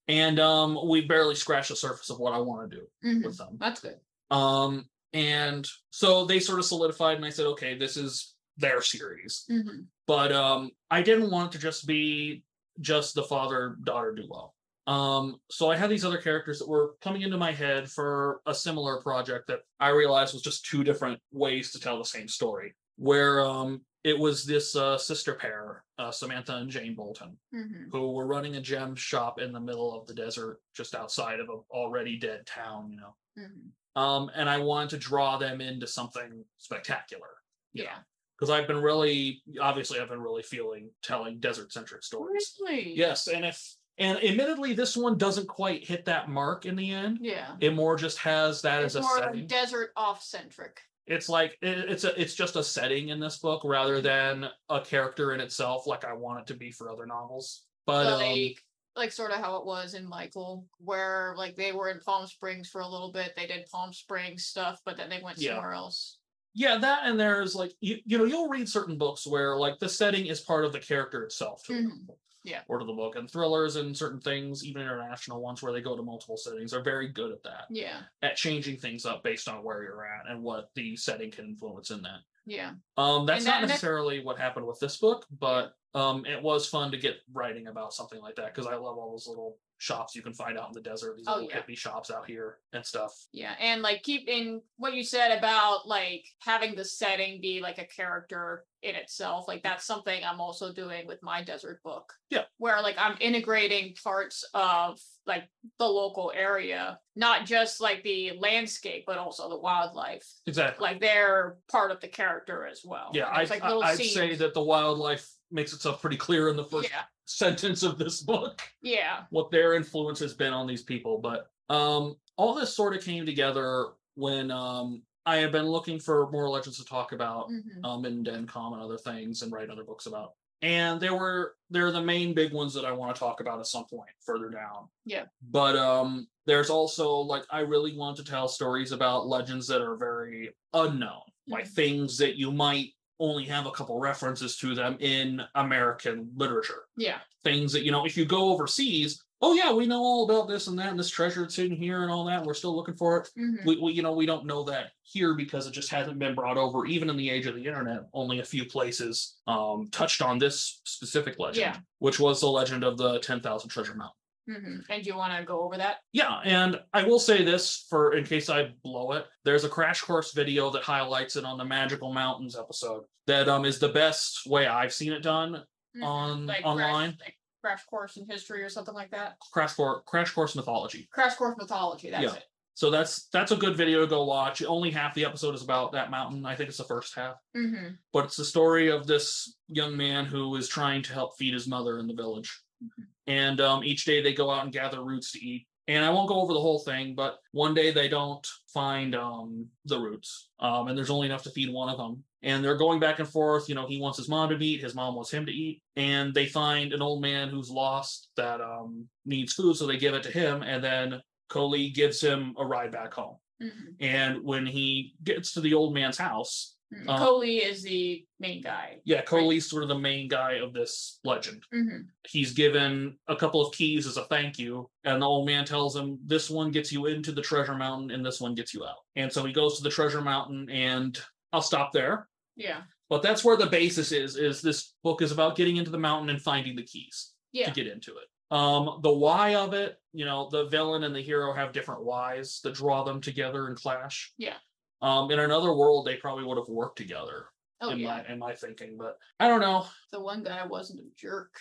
and 0.09 0.39
um 0.39 0.79
we 0.89 1.01
barely 1.07 1.35
scratched 1.35 1.69
the 1.71 1.77
surface 1.77 2.11
of 2.11 2.19
what 2.19 2.33
i 2.33 2.39
want 2.39 2.71
to 2.71 2.77
do 2.77 2.87
Mhm. 3.05 3.25
with 3.25 3.39
them 3.39 3.57
That's 3.59 3.81
good. 3.81 3.99
um 4.31 4.85
and 5.13 5.67
so 5.91 6.25
they 6.25 6.41
sort 6.41 6.59
of 6.59 6.65
solidified 6.65 7.17
and 7.17 7.25
i 7.27 7.31
said 7.31 7.47
okay 7.47 7.77
this 7.79 7.97
is 7.97 8.35
their 8.57 8.83
series 8.83 9.45
Mhm. 9.51 9.87
but 10.07 10.33
um 10.33 10.71
i 10.91 11.03
didn't 11.03 11.31
want 11.31 11.55
it 11.55 11.59
to 11.59 11.63
just 11.63 11.87
be 11.87 12.43
just 12.81 13.15
the 13.15 13.23
father 13.23 13.77
daughter 13.85 14.13
duo 14.15 14.53
um 14.87 15.37
so 15.51 15.71
i 15.71 15.77
had 15.77 15.91
these 15.91 16.05
other 16.05 16.19
characters 16.19 16.59
that 16.61 16.69
were 16.69 16.95
coming 17.01 17.23
into 17.23 17.37
my 17.37 17.51
head 17.53 17.91
for 17.91 18.41
a 18.47 18.55
similar 18.55 19.01
project 19.03 19.47
that 19.49 19.61
i 19.81 19.89
realized 19.89 20.33
was 20.35 20.43
just 20.43 20.65
two 20.67 20.85
different 20.85 21.19
ways 21.33 21.73
to 21.73 21.81
tell 21.81 21.99
the 21.99 22.05
same 22.05 22.29
story 22.29 22.75
where 22.97 23.41
um 23.41 23.81
it 24.05 24.17
was 24.17 24.45
this 24.45 24.77
uh, 24.77 24.97
sister 24.97 25.35
pair 25.35 25.83
uh, 25.99 26.11
samantha 26.11 26.57
and 26.57 26.71
jane 26.71 26.95
bolton 26.95 27.37
Mhm. 27.55 27.91
who 27.93 28.13
were 28.13 28.27
running 28.27 28.57
a 28.57 28.61
gem 28.61 28.95
shop 28.95 29.41
in 29.41 29.53
the 29.53 29.61
middle 29.61 29.99
of 29.99 30.07
the 30.07 30.15
desert 30.15 30.61
just 30.75 30.95
outside 30.95 31.41
of 31.41 31.49
an 31.49 31.61
already 31.71 32.19
dead 32.19 32.47
town 32.47 32.91
you 32.91 32.97
know 32.99 33.15
Mhm. 33.39 33.71
um 34.01 34.31
and 34.35 34.49
i 34.49 34.59
wanted 34.59 34.91
to 34.91 34.99
draw 34.99 35.37
them 35.39 35.61
into 35.61 35.87
something 35.87 36.45
spectacular 36.59 37.29
Yeah. 37.73 37.99
because 38.39 38.51
i've 38.51 38.67
been 38.67 38.81
really 38.81 39.43
obviously 39.61 40.01
i've 40.01 40.09
been 40.09 40.23
really 40.23 40.43
feeling 40.43 40.91
telling 41.03 41.41
desert 41.41 41.73
centric 41.73 42.03
stories 42.03 42.57
Really? 42.61 42.95
yes 42.95 43.27
and 43.29 43.45
if 43.45 43.77
and 43.99 44.23
admittedly 44.23 44.75
this 44.75 44.95
one 44.95 45.17
doesn't 45.17 45.49
quite 45.49 45.83
hit 45.87 46.05
that 46.05 46.29
mark 46.29 46.67
in 46.67 46.77
the 46.77 46.91
end 46.93 47.19
Yeah. 47.23 47.57
it 47.61 47.73
more 47.75 47.97
just 47.97 48.19
has 48.19 48.61
that 48.63 48.83
It's 48.85 48.95
as 48.95 48.97
a 48.97 49.09
more 49.09 49.19
setting 49.19 49.47
desert 49.47 49.91
off 49.97 50.23
centric. 50.23 50.81
It's 51.07 51.29
like 51.29 51.57
it- 51.63 51.91
it's 51.91 52.05
a 52.05 52.21
it's 52.21 52.35
just 52.35 52.57
a 52.57 52.63
setting 52.63 53.09
in 53.11 53.21
this 53.21 53.39
book 53.39 53.63
rather 53.65 54.01
than 54.01 54.49
a 54.69 54.81
character 54.81 55.33
in 55.35 55.41
itself 55.41 55.87
like 55.87 56.05
i 56.05 56.13
want 56.13 56.41
it 56.41 56.47
to 56.47 56.55
be 56.55 56.71
for 56.71 56.91
other 56.91 57.07
novels 57.07 57.65
but 57.87 58.07
um, 58.07 58.21
like 58.21 58.63
like 58.97 59.13
sort 59.13 59.31
of 59.31 59.39
how 59.39 59.57
it 59.57 59.67
was 59.67 59.93
in 59.93 60.09
Michael, 60.09 60.65
where 60.79 61.35
like 61.37 61.55
they 61.55 61.71
were 61.71 61.91
in 61.91 62.01
Palm 62.01 62.27
Springs 62.27 62.71
for 62.71 62.81
a 62.81 62.89
little 62.89 63.13
bit. 63.13 63.35
They 63.37 63.47
did 63.47 63.67
Palm 63.71 63.93
Springs 63.93 64.47
stuff, 64.47 64.81
but 64.87 64.97
then 64.97 65.11
they 65.11 65.21
went 65.23 65.37
Yeah. 65.37 65.51
somewhere 65.53 65.75
else. 65.75 66.17
Yeah, 66.59 66.79
that 66.79 67.01
and 67.05 67.21
there's 67.21 67.55
like 67.55 67.73
you, 67.81 67.99
you 68.07 68.17
know 68.17 68.25
you'll 68.25 68.49
read 68.49 68.67
certain 68.69 68.97
books 68.97 69.27
where 69.27 69.57
like 69.57 69.79
the 69.79 69.89
setting 69.91 70.25
is 70.27 70.41
part 70.41 70.65
of 70.65 70.73
the 70.73 70.81
character 70.81 71.23
itself. 71.23 71.63
to 71.67 71.73
Mhm. 71.75 72.07
them. 72.07 72.17
Yeah. 72.45 72.63
order 72.69 72.85
the 72.85 72.93
book. 72.93 73.17
And 73.17 73.29
thrillers 73.29 73.75
and 73.75 73.95
certain 73.97 74.21
things, 74.21 74.65
even 74.65 74.81
international 74.81 75.41
ones 75.43 75.63
where 75.63 75.73
they 75.73 75.81
go 75.81 75.97
to 75.97 76.03
multiple 76.03 76.37
settings, 76.37 76.73
are 76.73 76.81
very 76.81 77.09
good 77.09 77.33
at 77.33 77.43
that, 77.43 77.65
Yeah. 77.71 78.03
at 78.23 78.37
changing 78.37 78.77
things 78.79 79.05
up 79.05 79.25
based 79.25 79.49
on 79.49 79.65
where 79.65 79.83
you're 79.83 80.07
at 80.07 80.31
and 80.31 80.45
what 80.45 80.71
the 80.77 80.97
setting 80.97 81.33
can 81.33 81.47
influence 81.47 81.91
in 81.91 82.03
that. 82.03 82.21
Yeah. 82.45 82.75
Um, 82.97 83.27
that's 83.27 83.39
And 83.41 83.47
not 83.47 83.51
that- 83.51 83.63
and 83.63 83.63
that- 83.65 83.75
necessarily 83.75 84.21
what 84.21 84.39
happened 84.39 84.65
with 84.69 84.79
this 84.79 84.97
book, 84.99 85.27
but 85.29 85.75
um, 85.97 86.25
it 86.27 86.43
was 86.43 86.67
fun 86.69 86.91
to 86.93 86.99
get 86.99 87.17
writing 87.33 87.67
about 87.69 87.93
something 87.95 88.21
like 88.21 88.37
that 88.37 88.55
because 88.55 88.67
I 88.67 88.75
love 88.75 88.99
all 88.99 89.11
those 89.13 89.27
little 89.27 89.57
shops 89.79 90.17
you 90.17 90.23
can 90.23 90.33
find 90.33 90.57
out 90.59 90.69
in 90.69 90.73
the 90.73 90.81
desert, 90.81 91.17
these 91.19 91.27
Oh, 91.29 91.35
little 91.35 91.51
yeah. 91.51 91.61
hippie 91.61 91.77
shops 91.77 92.11
out 92.11 92.27
here 92.27 92.59
and 92.73 92.85
stuff. 92.85 93.13
Yeah, 93.33 93.55
and 93.61 93.83
like 93.83 94.03
keeping 94.03 94.63
what 94.79 94.95
you 94.95 95.03
said 95.05 95.37
about 95.37 95.87
like 95.87 96.25
having 96.41 96.75
the 96.75 96.85
setting 96.85 97.41
be 97.43 97.61
like 97.61 97.77
a 97.79 97.85
character 97.85 98.65
in 98.83 98.95
itself, 98.95 99.47
like 99.49 99.63
that's 99.63 99.85
something 99.85 100.23
I'm 100.25 100.41
also 100.41 100.73
doing 100.73 101.07
with 101.07 101.23
my 101.23 101.43
desert 101.43 101.83
book. 101.83 102.13
Yeah. 102.31 102.45
Where 102.59 102.81
like 102.81 102.97
I'm 102.99 103.17
integrating 103.21 103.95
parts 104.03 104.49
of 104.55 104.99
like 105.27 105.45
the 105.79 105.87
local 105.89 106.33
area, 106.35 106.99
not 107.15 107.45
just 107.45 107.81
like 107.81 108.03
the 108.03 108.33
landscape, 108.39 109.05
but 109.07 109.19
also 109.19 109.51
the 109.51 109.59
wildlife. 109.59 110.27
Exactly. 110.47 110.83
Like 110.85 111.01
they're 111.01 111.57
part 111.71 111.91
of 111.91 112.01
the 112.01 112.09
character 112.09 112.67
as 112.67 112.81
well. 112.85 113.11
yeah, 113.13 113.25
I, 113.25 113.43
it's, 113.43 113.51
like 113.51 113.63
little 113.63 113.83
I'd 113.85 113.99
say 113.99 114.37
that 114.37 114.55
the 114.55 114.63
wildlife 114.63 115.29
makes 115.51 115.73
itself 115.73 116.01
pretty 116.01 116.17
clear 116.17 116.49
in 116.49 116.57
the 116.57 116.65
first 116.65 116.91
Yeah, 116.91 117.05
sentence 117.27 117.83
of 117.83 117.99
this 117.99 118.23
book 118.23 118.63
yeah, 118.83 119.27
what 119.31 119.51
their 119.51 119.75
influence 119.75 120.19
has 120.21 120.35
been 120.35 120.53
on 120.53 120.67
these 120.67 120.83
people. 120.83 121.19
But 121.19 121.51
um, 121.69 122.17
all 122.37 122.55
this 122.55 122.75
sort 122.75 122.95
of 122.97 123.03
came 123.03 123.27
together 123.27 123.95
when 124.15 124.51
um, 124.51 125.03
I 125.25 125.37
had 125.39 125.53
been 125.53 125.67
looking 125.67 125.99
for 126.01 126.31
more 126.31 126.49
legends 126.49 126.79
to 126.79 126.85
talk 126.85 127.13
about 127.13 127.49
mhm, 127.51 127.85
um, 127.85 128.05
in 128.05 128.25
DenCom 128.25 128.75
and 128.75 128.83
other 128.83 128.99
things 128.99 129.43
and 129.43 129.53
write 129.53 129.71
other 129.71 129.85
books 129.85 130.07
about. 130.07 130.33
And 130.63 131.01
there 131.01 131.15
were 131.15 131.57
they're 131.71 131.93
the 131.93 132.01
main 132.03 132.35
big 132.35 132.53
ones 132.53 132.73
that 132.75 132.85
I 132.87 132.93
want 132.93 133.15
to 133.15 133.19
talk 133.19 133.41
about 133.41 133.59
at 133.61 133.67
some 133.67 133.85
point 133.87 134.11
further 134.25 134.49
down. 134.49 134.89
Yeah. 135.05 135.27
But 135.43 135.77
um 135.77 136.29
there's 136.47 136.71
also 136.71 137.11
like 137.17 137.45
I 137.51 137.61
really 137.61 137.97
want 137.97 138.17
to 138.19 138.25
tell 138.25 138.49
stories 138.49 138.93
about 138.93 139.27
legends 139.27 139.67
that 139.69 139.83
are 139.83 139.97
very 139.97 140.55
unknown, 140.73 141.23
like 141.51 141.67
Mhm. 141.67 141.75
things 141.75 142.19
that 142.19 142.37
you 142.37 142.53
might 142.53 142.91
only 143.19 143.45
have 143.45 143.67
a 143.67 143.71
couple 143.71 143.99
references 143.99 144.57
to 144.59 144.75
them 144.75 144.97
in 145.01 145.41
American 145.55 146.31
literature. 146.37 146.85
yeah, 146.97 147.19
Things 147.45 147.73
that, 147.73 147.85
you 147.85 147.93
know, 147.93 148.05
if 148.05 148.17
you 148.17 148.25
go 148.25 148.51
overseas, 148.51 149.23
oh 149.43 149.53
yeah, 149.55 149.73
we 149.73 149.87
know 149.87 150.01
all 150.03 150.25
about 150.31 150.49
this 150.49 150.67
and 150.67 150.79
that 150.79 150.89
and 150.91 150.99
this 150.99 151.11
treasure 151.11 151.43
that's 151.43 151.57
hidden 151.57 151.77
here 151.77 152.03
and 152.03 152.11
all 152.11 152.25
that. 152.25 152.39
And 152.39 152.47
we're 152.47 152.55
still 152.55 152.75
looking 152.75 152.97
for 152.97 153.19
it 153.19 153.29
mhm, 153.39 153.65
we, 153.65 153.79
we 153.81 153.93
you 153.93 154.03
know 154.03 154.13
we 154.13 154.27
don't 154.27 154.47
know 154.47 154.65
that 154.65 154.93
here 155.03 155.35
because 155.35 155.67
it 155.67 155.73
just 155.73 155.91
hasn't 155.91 156.19
been 156.19 156.35
brought 156.35 156.57
over 156.57 156.87
even 156.87 157.09
in 157.11 157.17
the 157.17 157.31
age 157.31 157.47
of 157.47 157.55
the 157.55 157.65
internet 157.65 158.01
only 158.15 158.41
a 158.41 158.45
few 158.45 158.65
places 158.65 159.37
um 159.47 159.89
touched 159.93 160.23
on 160.23 160.39
this 160.39 160.81
specific 160.85 161.39
legend 161.39 161.59
Yeah. 161.75 161.77
which 161.99 162.19
was 162.19 162.41
the 162.41 162.49
legend 162.49 162.83
of 162.83 162.97
the 162.97 163.19
10,000 163.21 163.69
treasure 163.69 163.95
mountain 163.95 164.17
mhm. 164.49 164.83
And 164.89 165.03
do 165.03 165.11
you 165.11 165.17
want 165.17 165.37
to 165.39 165.45
go 165.45 165.61
over 165.63 165.77
that? 165.77 165.97
yeah 166.13 166.41
and 166.45 166.81
i 166.93 167.03
will 167.03 167.19
say 167.19 167.43
this 167.45 167.87
for 167.91 168.15
in 168.15 168.25
case 168.25 168.49
i 168.49 168.71
blow 168.83 169.13
it 169.13 169.27
there's 169.45 169.65
a 169.65 169.69
crash 169.69 170.01
course 170.01 170.33
video 170.33 170.71
that 170.71 170.83
highlights 170.83 171.37
it 171.37 171.45
on 171.45 171.59
the 171.59 171.65
magical 171.65 172.13
mountains 172.13 172.57
episode 172.57 173.05
that 173.27 173.49
um 173.49 173.65
is 173.65 173.79
the 173.79 173.89
best 173.89 174.47
way 174.47 174.67
i've 174.67 174.93
seen 174.93 175.13
it 175.13 175.23
done 175.23 175.63
Mhm, 175.97 176.05
on 176.05 176.47
Like 176.47 176.65
online 176.67 177.13
Crash, 177.13 177.21
like 177.21 177.37
crash 177.63 177.85
course 177.87 178.17
in 178.19 178.27
history 178.29 178.63
or 178.63 178.69
something 178.69 178.95
like 178.95 179.11
that. 179.13 179.37
crash 179.53 179.73
course 179.75 180.03
crash 180.07 180.31
course 180.33 180.55
mythology 180.55 181.09
Crash 181.11 181.35
course 181.37 181.57
mythology. 181.59 182.11
That's 182.11 182.23
Yeah. 182.23 182.35
it. 182.35 182.45
so 182.75 182.91
that's 182.91 183.29
that's 183.29 183.51
a 183.53 183.57
good 183.57 183.77
video 183.77 184.03
to 184.03 184.07
go 184.07 184.25
watch 184.25 184.63
only 184.63 184.91
half 184.91 185.15
the 185.15 185.25
episode 185.25 185.55
is 185.55 185.63
about 185.63 185.93
that 185.93 186.11
mountain 186.11 186.45
i 186.45 186.55
think 186.55 186.69
it's 186.69 186.77
the 186.79 186.85
first 186.85 187.15
half 187.15 187.37
Mm-hmm. 187.57 187.95
but 188.13 188.25
it's 188.27 188.37
the 188.37 188.45
story 188.45 188.91
of 188.91 189.07
this 189.07 189.57
young 189.69 189.97
man 189.97 190.27
who 190.27 190.55
is 190.57 190.69
trying 190.69 191.01
to 191.05 191.13
help 191.15 191.37
feed 191.39 191.55
his 191.55 191.67
mother 191.67 191.99
in 191.99 192.07
the 192.07 192.15
village. 192.15 192.63
Mhm. 192.85 193.07
And 193.27 193.61
um, 193.61 193.85
each 193.85 194.05
day 194.05 194.23
they 194.23 194.35
go 194.35 194.51
out 194.51 194.65
and 194.65 194.73
gather 194.73 195.03
roots 195.03 195.33
to 195.33 195.39
eat. 195.39 195.67
And 195.89 196.05
I 196.05 196.11
won't 196.11 196.29
go 196.29 196.41
over 196.41 196.53
the 196.53 196.61
whole 196.61 196.81
thing, 196.81 197.15
but 197.15 197.39
one 197.53 197.73
day 197.73 197.93
they 197.93 198.09
don't 198.09 198.45
find 198.75 199.15
um, 199.15 199.67
the 199.85 199.99
roots, 199.99 200.49
um, 200.59 200.89
and 200.89 200.99
there's 200.99 201.11
only 201.11 201.29
enough 201.29 201.45
to 201.45 201.51
feed 201.51 201.73
one 201.73 201.89
of 201.89 201.97
them. 201.97 202.25
And 202.43 202.65
they're 202.65 202.77
going 202.77 202.99
back 202.99 203.21
and 203.21 203.29
forth. 203.29 203.69
You 203.69 203.77
know, 203.77 203.87
he 203.87 204.01
wants 204.01 204.19
his 204.19 204.29
mom 204.29 204.49
to 204.51 204.65
eat, 204.65 204.83
his 204.83 204.97
mom 204.97 205.15
wants 205.15 205.31
him 205.31 205.47
to 205.47 205.53
eat, 205.53 205.83
and 205.95 206.35
they 206.35 206.47
find 206.47 206.93
an 206.93 207.03
old 207.03 207.23
man 207.23 207.51
who's 207.51 207.71
lost 207.71 208.31
that 208.37 208.61
um, 208.61 209.07
needs 209.25 209.53
food, 209.53 209.77
so 209.77 209.87
they 209.87 209.97
give 209.97 210.15
it 210.15 210.25
to 210.25 210.31
him, 210.31 210.63
and 210.63 210.83
then 210.83 211.23
Coley 211.49 211.91
gives 211.91 212.21
him 212.21 212.55
a 212.59 212.67
ride 212.67 212.91
back 212.91 213.15
home. 213.15 213.37
Mm-hmm. 213.63 213.91
And 214.01 214.43
when 214.43 214.67
he 214.67 215.15
gets 215.23 215.53
to 215.53 215.61
the 215.61 215.75
old 215.75 215.95
man's 215.95 216.19
house, 216.19 216.76
Uh, 217.09 217.19
Coley 217.19 217.57
is 217.59 217.83
the 217.83 218.25
main 218.39 218.63
guy. 218.63 218.99
yeah, 219.05 219.21
Coley's 219.23 219.69
sort 219.69 219.83
of 219.83 219.89
the 219.89 219.99
main 219.99 220.29
guy 220.29 220.55
of 220.55 220.73
this 220.73 221.19
legend. 221.25 221.65
Mm-hmm. 221.75 222.03
He's 222.29 222.53
given 222.53 223.17
a 223.27 223.35
couple 223.35 223.61
of 223.61 223.75
keys 223.75 224.07
as 224.07 224.17
a 224.17 224.25
thank 224.27 224.59
you, 224.59 224.89
and 225.05 225.21
the 225.21 225.27
old 225.27 225.47
man 225.47 225.65
tells 225.65 225.97
him 225.97 226.19
this 226.25 226.49
one 226.49 226.71
gets 226.71 226.93
you 226.93 227.07
into 227.07 227.33
the 227.33 227.43
treasure 227.43 227.75
mountain 227.75 228.13
and 228.13 228.25
this 228.25 228.41
one 228.41 228.55
gets 228.55 228.73
you 228.73 228.85
out. 228.85 228.99
And 229.17 229.33
so 229.33 229.45
he 229.45 229.53
goes 229.53 229.77
to 229.79 229.83
the 229.83 229.91
treasure 229.91 230.21
mountain, 230.21 230.71
and 230.71 231.19
I'll 231.53 231.61
stop 231.63 231.93
there. 231.93 232.29
Yeah. 232.55 232.83
But 233.09 233.23
that's 233.23 233.45
where 233.45 233.57
the 233.57 233.67
basis 233.67 234.13
is. 234.13 234.37
Is 234.37 234.63
this 234.63 234.95
book 235.03 235.23
is 235.23 235.33
about 235.33 235.57
getting 235.57 235.77
into 235.77 235.91
the 235.91 235.99
mountain 235.99 236.31
and 236.31 236.41
finding 236.41 236.77
the 236.77 236.83
keys 236.85 237.33
Yeah. 237.53 237.67
to 237.69 237.73
get 237.75 237.87
into 237.93 238.13
it. 238.13 238.29
Um, 238.57 239.01
the 239.03 239.13
why 239.13 239.57
of 239.57 239.75
it, 239.75 239.97
you 240.13 240.25
know, 240.25 240.49
the 240.51 240.67
villain 240.67 241.03
and 241.03 241.15
the 241.15 241.21
hero 241.21 241.53
have 241.53 241.73
different 241.73 242.05
whys 242.05 242.61
that 242.63 242.75
draw 242.75 243.03
them 243.03 243.21
together 243.21 243.67
and 243.67 243.77
clash. 243.77 244.33
Yeah. 244.39 244.55
Um, 245.03 245.31
in 245.31 245.39
another 245.39 245.73
world, 245.75 246.07
they 246.07 246.17
probably 246.17 246.45
would 246.45 246.59
have 246.59 246.69
worked 246.69 246.99
together. 246.99 247.47
Oh 247.83 247.91
in 247.91 247.99
yeah. 247.99 248.07
my 248.27 248.33
in 248.33 248.39
my 248.39 248.55
thinking, 248.55 248.97
but 248.97 249.19
I 249.39 249.49
don't 249.49 249.61
know. 249.61 249.87
The 250.11 250.21
one 250.21 250.43
guy 250.43 250.65
wasn't 250.67 251.01
a 251.01 251.05
jerk. 251.17 251.55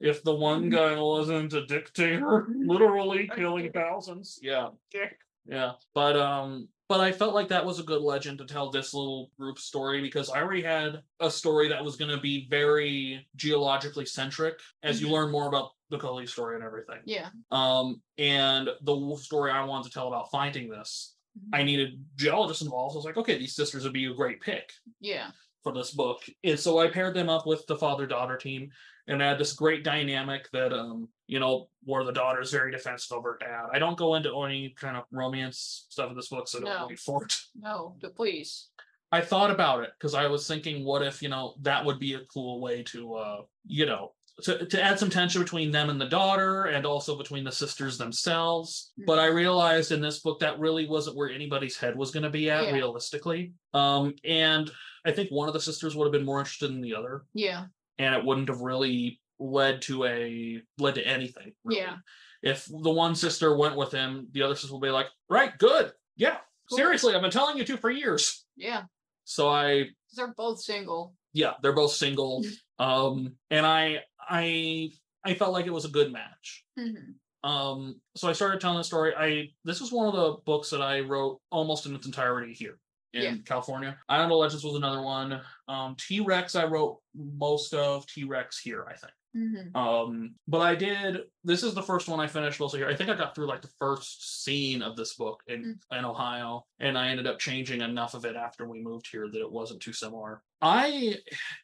if 0.00 0.22
the 0.24 0.34
one 0.34 0.70
guy 0.80 0.98
wasn't 0.98 1.52
a 1.52 1.66
dictator, 1.66 2.46
literally 2.56 3.28
killing 3.36 3.70
thousands. 3.72 4.38
Yeah, 4.42 4.68
Dick. 4.90 5.18
yeah. 5.44 5.72
But 5.94 6.16
um, 6.16 6.68
but 6.88 7.00
I 7.00 7.12
felt 7.12 7.34
like 7.34 7.48
that 7.48 7.66
was 7.66 7.78
a 7.78 7.82
good 7.84 8.00
legend 8.00 8.38
to 8.38 8.46
tell 8.46 8.70
this 8.70 8.94
little 8.94 9.30
group 9.38 9.58
story 9.58 10.00
because 10.00 10.30
I 10.30 10.40
already 10.40 10.62
had 10.62 11.02
a 11.20 11.30
story 11.30 11.68
that 11.68 11.84
was 11.84 11.96
going 11.96 12.10
to 12.10 12.20
be 12.20 12.48
very 12.48 13.28
geologically 13.36 14.06
centric 14.06 14.58
as 14.82 15.00
you 15.00 15.08
Mhm. 15.08 15.12
learn 15.12 15.30
more 15.30 15.46
about 15.46 15.72
the 15.90 15.98
Cully 15.98 16.26
story 16.26 16.54
and 16.56 16.64
everything. 16.64 17.00
Yeah. 17.04 17.28
Um, 17.50 18.00
and 18.16 18.70
the 18.80 19.16
story 19.18 19.50
I 19.50 19.62
wanted 19.64 19.88
to 19.88 19.90
tell 19.94 20.08
about 20.08 20.30
finding 20.30 20.70
this. 20.70 21.14
I 21.52 21.62
needed 21.62 22.04
geologists 22.16 22.62
involved. 22.62 22.92
So 22.92 22.96
I 22.96 23.00
was 23.00 23.04
like, 23.06 23.16
okay, 23.18 23.38
these 23.38 23.54
sisters 23.54 23.84
would 23.84 23.92
be 23.92 24.06
a 24.06 24.14
great 24.14 24.40
pick 24.40 24.72
Yeah. 25.00 25.30
for 25.62 25.72
this 25.72 25.90
book. 25.90 26.22
And 26.44 26.58
so 26.58 26.78
I 26.78 26.88
paired 26.88 27.14
them 27.14 27.28
up 27.28 27.46
with 27.46 27.66
the 27.66 27.76
father 27.76 28.06
daughter 28.06 28.36
team 28.36 28.70
and 29.08 29.22
I 29.22 29.28
had 29.28 29.38
this 29.38 29.52
great 29.54 29.82
dynamic 29.84 30.48
that 30.52 30.72
um, 30.72 31.08
you 31.26 31.40
know, 31.40 31.68
where 31.84 32.04
the 32.04 32.12
daughter 32.12 32.40
is 32.40 32.50
very 32.52 32.70
defensive 32.70 33.16
of 33.16 33.24
her 33.24 33.36
dad. 33.40 33.66
I 33.72 33.78
don't 33.78 33.96
go 33.96 34.14
into 34.14 34.40
any 34.42 34.70
kind 34.70 34.96
of 34.96 35.04
romance 35.10 35.86
stuff 35.88 36.10
in 36.10 36.16
this 36.16 36.28
book, 36.28 36.46
so 36.48 36.60
don't 36.60 36.68
No. 36.68 36.86
wait 36.88 36.98
for 36.98 37.24
it. 37.24 37.34
No. 37.54 37.96
d- 38.00 38.08
Please. 38.14 38.68
I 39.12 39.20
thought 39.20 39.50
about 39.50 39.82
it 39.82 39.90
because 39.98 40.14
I 40.14 40.26
was 40.28 40.46
thinking, 40.46 40.84
what 40.84 41.02
if, 41.02 41.20
you 41.22 41.28
know, 41.28 41.54
that 41.62 41.84
would 41.84 41.98
be 41.98 42.14
a 42.14 42.24
cool 42.32 42.60
way 42.60 42.84
to 42.84 43.14
uh, 43.14 43.42
you 43.66 43.86
know, 43.86 44.12
to, 44.42 44.66
to 44.66 44.82
add 44.82 44.98
some 44.98 45.10
tension 45.10 45.40
between 45.42 45.70
them 45.70 45.90
and 45.90 46.00
the 46.00 46.08
daughter 46.08 46.66
and 46.66 46.84
also 46.86 47.16
between 47.16 47.44
the 47.44 47.52
sisters 47.52 47.98
themselves. 47.98 48.92
But 49.06 49.18
I 49.18 49.26
realized 49.26 49.92
in 49.92 50.00
this 50.00 50.20
book 50.20 50.40
that 50.40 50.58
really 50.58 50.86
wasn't 50.86 51.16
where 51.16 51.30
anybody's 51.30 51.76
head 51.78 51.96
was 51.96 52.10
going 52.10 52.22
to 52.24 52.30
be 52.30 52.50
at 52.50 52.64
Yeah. 52.64 52.72
realistically. 52.72 53.52
Um, 53.74 54.14
and 54.24 54.70
I 55.04 55.12
think 55.12 55.30
one 55.30 55.48
of 55.48 55.54
the 55.54 55.60
sisters 55.60 55.96
would 55.96 56.04
have 56.04 56.12
been 56.12 56.24
more 56.26 56.40
interested 56.40 56.70
in 56.70 56.80
the 56.80 56.94
other, 56.94 57.24
Yeah. 57.34 57.66
and 57.98 58.14
it 58.14 58.24
wouldn't 58.24 58.48
have 58.48 58.60
really 58.60 59.20
led 59.38 59.80
to 59.82 60.04
a 60.04 60.60
led 60.78 60.94
to 60.96 61.06
anything. 61.06 61.52
really. 61.64 61.80
Yeah. 61.80 61.96
If 62.42 62.66
the 62.66 62.90
one 62.90 63.14
sister 63.14 63.56
went 63.56 63.76
with 63.76 63.92
him, 63.92 64.28
the 64.32 64.42
other 64.42 64.54
sister 64.54 64.72
will 64.72 64.80
be 64.80 64.90
like, 64.90 65.08
right, 65.28 65.56
good. 65.58 65.92
Yeah. 66.16 66.38
Cool. 66.68 66.76
Seriously, 66.78 67.14
I've 67.14 67.22
been 67.22 67.30
telling 67.30 67.56
you 67.58 67.64
to 67.64 67.76
for 67.76 67.90
years. 67.90 68.44
Yeah. 68.56 68.84
So 69.24 69.48
i 69.48 69.86
They're 70.16 70.34
both 70.36 70.60
single. 70.60 71.14
yeah, 71.32 71.54
they're 71.62 71.72
both 71.74 71.92
single. 71.92 72.44
um, 72.78 73.34
and 73.50 73.64
I 73.66 74.00
I 74.30 74.92
I 75.24 75.34
felt 75.34 75.52
like 75.52 75.66
it 75.66 75.72
was 75.72 75.84
a 75.84 75.88
good 75.90 76.12
match. 76.12 76.64
Mhm. 76.78 77.14
Um, 77.42 78.00
so 78.16 78.28
I 78.28 78.32
started 78.32 78.60
telling 78.60 78.78
the 78.78 78.84
story. 78.84 79.14
I 79.16 79.48
this 79.64 79.80
was 79.80 79.92
one 79.92 80.06
of 80.06 80.14
the 80.14 80.42
books 80.44 80.70
that 80.70 80.82
I 80.82 81.00
wrote 81.00 81.40
almost 81.50 81.86
in 81.86 81.94
its 81.94 82.06
entirety 82.06 82.52
here 82.54 82.78
in 83.12 83.22
Yeah. 83.22 83.34
California. 83.44 83.98
Island 84.08 84.30
of 84.32 84.38
Legends 84.38 84.64
was 84.64 84.76
another 84.76 85.02
one. 85.02 85.40
Um, 85.68 85.96
T 85.96 86.20
Rex 86.20 86.54
I 86.54 86.64
wrote 86.64 86.98
most 87.14 87.74
of 87.74 88.06
T 88.06 88.24
Rex 88.24 88.58
here, 88.60 88.86
I 88.88 88.94
think. 88.94 89.12
Mhm. 89.34 89.76
Um, 89.76 90.34
but 90.48 90.60
I 90.60 90.74
did. 90.74 91.18
This 91.44 91.62
is 91.62 91.74
the 91.74 91.82
first 91.82 92.08
one 92.08 92.18
I 92.18 92.26
finished 92.26 92.60
also 92.60 92.76
here. 92.76 92.88
I 92.88 92.96
think 92.96 93.10
I 93.10 93.14
got 93.14 93.34
through 93.34 93.46
like 93.46 93.62
the 93.62 93.70
first 93.78 94.42
scene 94.44 94.82
of 94.82 94.96
this 94.96 95.14
book 95.14 95.42
in 95.46 95.78
in 95.92 96.04
Ohio, 96.04 96.66
and 96.80 96.98
I 96.98 97.08
ended 97.08 97.26
up 97.28 97.38
changing 97.38 97.80
enough 97.80 98.14
of 98.14 98.24
it 98.24 98.34
after 98.34 98.66
we 98.66 98.80
moved 98.80 99.08
here 99.10 99.28
that 99.28 99.40
it 99.40 99.50
wasn't 99.52 99.80
too 99.82 99.92
similar. 99.92 100.42
I, 100.62 101.16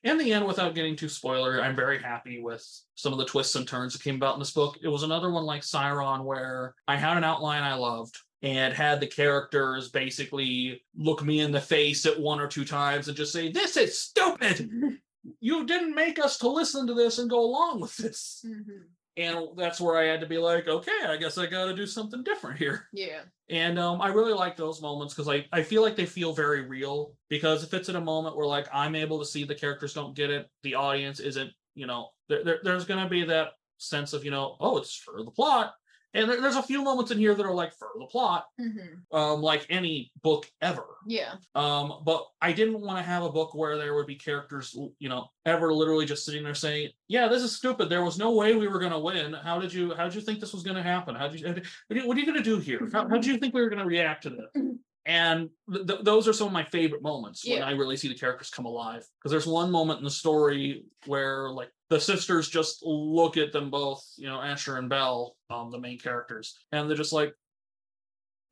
in 0.04 0.16
the 0.16 0.32
end, 0.32 0.46
without 0.46 0.74
getting 0.74 0.96
too 0.96 1.08
spoiler, 1.08 1.60
I'm 1.60 1.76
very 1.76 1.98
happy 2.00 2.40
with 2.40 2.64
some 2.94 3.12
of 3.12 3.18
the 3.18 3.26
twists 3.26 3.56
and 3.56 3.66
turns 3.66 3.92
that 3.92 4.02
came 4.02 4.16
about 4.16 4.34
in 4.34 4.40
this 4.40 4.52
book. 4.52 4.78
It 4.82 4.88
was 4.88 5.02
another 5.02 5.30
one 5.30 5.44
like 5.44 5.62
Siron 5.62 6.24
where 6.24 6.74
I 6.88 6.96
had 6.96 7.16
an 7.16 7.24
outline 7.24 7.62
I 7.62 7.74
loved. 7.74 8.16
And 8.42 8.74
had 8.74 9.00
the 9.00 9.06
characters 9.06 9.88
basically 9.88 10.82
look 10.94 11.24
me 11.24 11.40
in 11.40 11.50
the 11.52 11.60
face 11.60 12.04
at 12.04 12.20
one 12.20 12.38
or 12.38 12.46
two 12.46 12.66
times 12.66 13.08
and 13.08 13.16
just 13.16 13.32
say, 13.32 13.50
This 13.50 13.76
is 13.78 13.98
stupid 13.98 14.70
you 15.40 15.66
didn't 15.66 15.94
make 15.94 16.18
us 16.18 16.38
to 16.38 16.48
listen 16.48 16.86
to 16.86 16.94
this 16.94 17.18
and 17.18 17.30
go 17.30 17.40
along 17.40 17.80
with 17.80 17.96
this. 17.96 18.44
Mhm. 18.46 18.84
And 19.18 19.48
that's 19.56 19.80
where 19.80 19.96
I 19.96 20.04
had 20.04 20.20
to 20.20 20.26
be 20.26 20.36
like, 20.36 20.68
okay, 20.68 21.06
I 21.06 21.16
guess 21.16 21.38
I 21.38 21.46
got 21.46 21.66
to 21.66 21.74
do 21.74 21.86
something 21.86 22.22
different 22.22 22.58
here. 22.58 22.86
Yeah. 22.92 23.22
And 23.48 23.78
um, 23.78 24.02
I 24.02 24.08
really 24.08 24.34
like 24.34 24.56
those 24.56 24.82
moments 24.82 25.14
because 25.14 25.28
I, 25.28 25.46
I 25.52 25.62
feel 25.62 25.80
like 25.80 25.96
they 25.96 26.04
feel 26.04 26.34
very 26.34 26.68
real. 26.68 27.14
Because 27.30 27.64
if 27.64 27.72
it's 27.72 27.88
in 27.88 27.96
a 27.96 28.00
moment 28.00 28.36
where 28.36 28.46
like 28.46 28.68
I'm 28.74 28.94
able 28.94 29.18
to 29.18 29.24
see 29.24 29.44
the 29.44 29.54
characters 29.54 29.94
don't 29.94 30.14
get 30.14 30.30
it, 30.30 30.50
the 30.62 30.74
audience 30.74 31.20
isn't, 31.20 31.50
you 31.74 31.86
know, 31.86 32.10
there, 32.28 32.44
there, 32.44 32.60
there's 32.62 32.84
going 32.84 33.02
to 33.02 33.08
be 33.08 33.24
that 33.24 33.52
sense 33.78 34.12
of, 34.12 34.22
you 34.22 34.30
know, 34.30 34.56
oh, 34.60 34.76
it's 34.76 34.94
for 34.94 35.22
the 35.24 35.30
plot. 35.30 35.72
And 36.16 36.30
there, 36.30 36.40
there's 36.40 36.56
a 36.56 36.62
few 36.62 36.82
moments 36.82 37.10
in 37.10 37.18
here 37.18 37.34
that 37.34 37.44
are 37.46 37.54
like 37.54 37.72
for 37.74 37.88
the 37.98 38.06
plot, 38.06 38.46
Mhm. 38.60 39.00
um, 39.12 39.42
like 39.42 39.66
any 39.68 40.10
book 40.22 40.50
ever. 40.62 40.86
Yeah. 41.06 41.34
Um, 41.54 42.00
but 42.04 42.26
I 42.40 42.52
didn't 42.52 42.80
want 42.80 42.98
to 42.98 43.02
have 43.02 43.22
a 43.22 43.30
book 43.30 43.54
where 43.54 43.76
there 43.76 43.94
would 43.94 44.06
be 44.06 44.16
characters, 44.16 44.76
you 44.98 45.08
know, 45.08 45.28
ever 45.44 45.72
literally 45.74 46.06
just 46.06 46.24
sitting 46.24 46.42
there 46.42 46.54
saying, 46.54 46.90
"Yeah, 47.08 47.28
this 47.28 47.42
is 47.42 47.54
stupid. 47.54 47.88
There 47.88 48.04
was 48.04 48.18
no 48.18 48.32
way 48.32 48.54
we 48.56 48.66
were 48.68 48.78
going 48.78 48.92
to 48.92 48.98
win. 48.98 49.34
How 49.34 49.60
did 49.60 49.72
you? 49.72 49.94
How 49.94 50.04
did 50.04 50.14
you 50.14 50.20
think 50.22 50.40
this 50.40 50.52
was 50.54 50.62
going 50.62 50.76
to 50.76 50.82
happen? 50.82 51.14
How 51.14 51.28
did 51.28 51.40
you? 51.40 51.48
What 51.48 51.58
are 51.58 52.00
you, 52.00 52.08
what 52.08 52.16
are 52.16 52.20
you 52.20 52.26
going 52.26 52.38
to 52.38 52.42
do 52.42 52.58
here? 52.58 52.88
How, 52.92 53.02
how 53.02 53.14
did 53.16 53.26
you 53.26 53.36
think 53.38 53.54
we 53.54 53.60
were 53.60 53.68
going 53.68 53.82
to 53.82 53.84
react 53.86 54.22
to 54.24 54.30
this?" 54.30 54.46
Mhm. 54.56 54.78
And 55.08 55.50
th- 55.72 55.86
th- 55.86 56.00
those 56.02 56.26
are 56.26 56.32
some 56.32 56.48
of 56.48 56.52
my 56.52 56.64
favorite 56.64 57.00
moments 57.00 57.46
when 57.48 57.62
I 57.62 57.70
really 57.72 57.96
see 57.96 58.08
the 58.08 58.14
characters 58.18 58.50
come 58.50 58.64
alive. 58.64 59.06
Because 59.20 59.30
there's 59.30 59.46
one 59.46 59.70
moment 59.70 59.98
in 59.98 60.04
the 60.04 60.10
story 60.10 60.84
where 61.06 61.48
like 61.50 61.70
the 61.88 62.00
sisters 62.00 62.48
just 62.48 62.82
look 62.84 63.36
at 63.36 63.52
them 63.52 63.70
both, 63.70 64.04
you 64.16 64.26
know, 64.26 64.40
Asher 64.40 64.76
and 64.78 64.88
Belle, 64.88 65.36
um, 65.50 65.70
the 65.70 65.78
main 65.78 65.98
characters, 65.98 66.58
and 66.72 66.88
they're 66.88 66.96
just 66.96 67.12
like, 67.12 67.34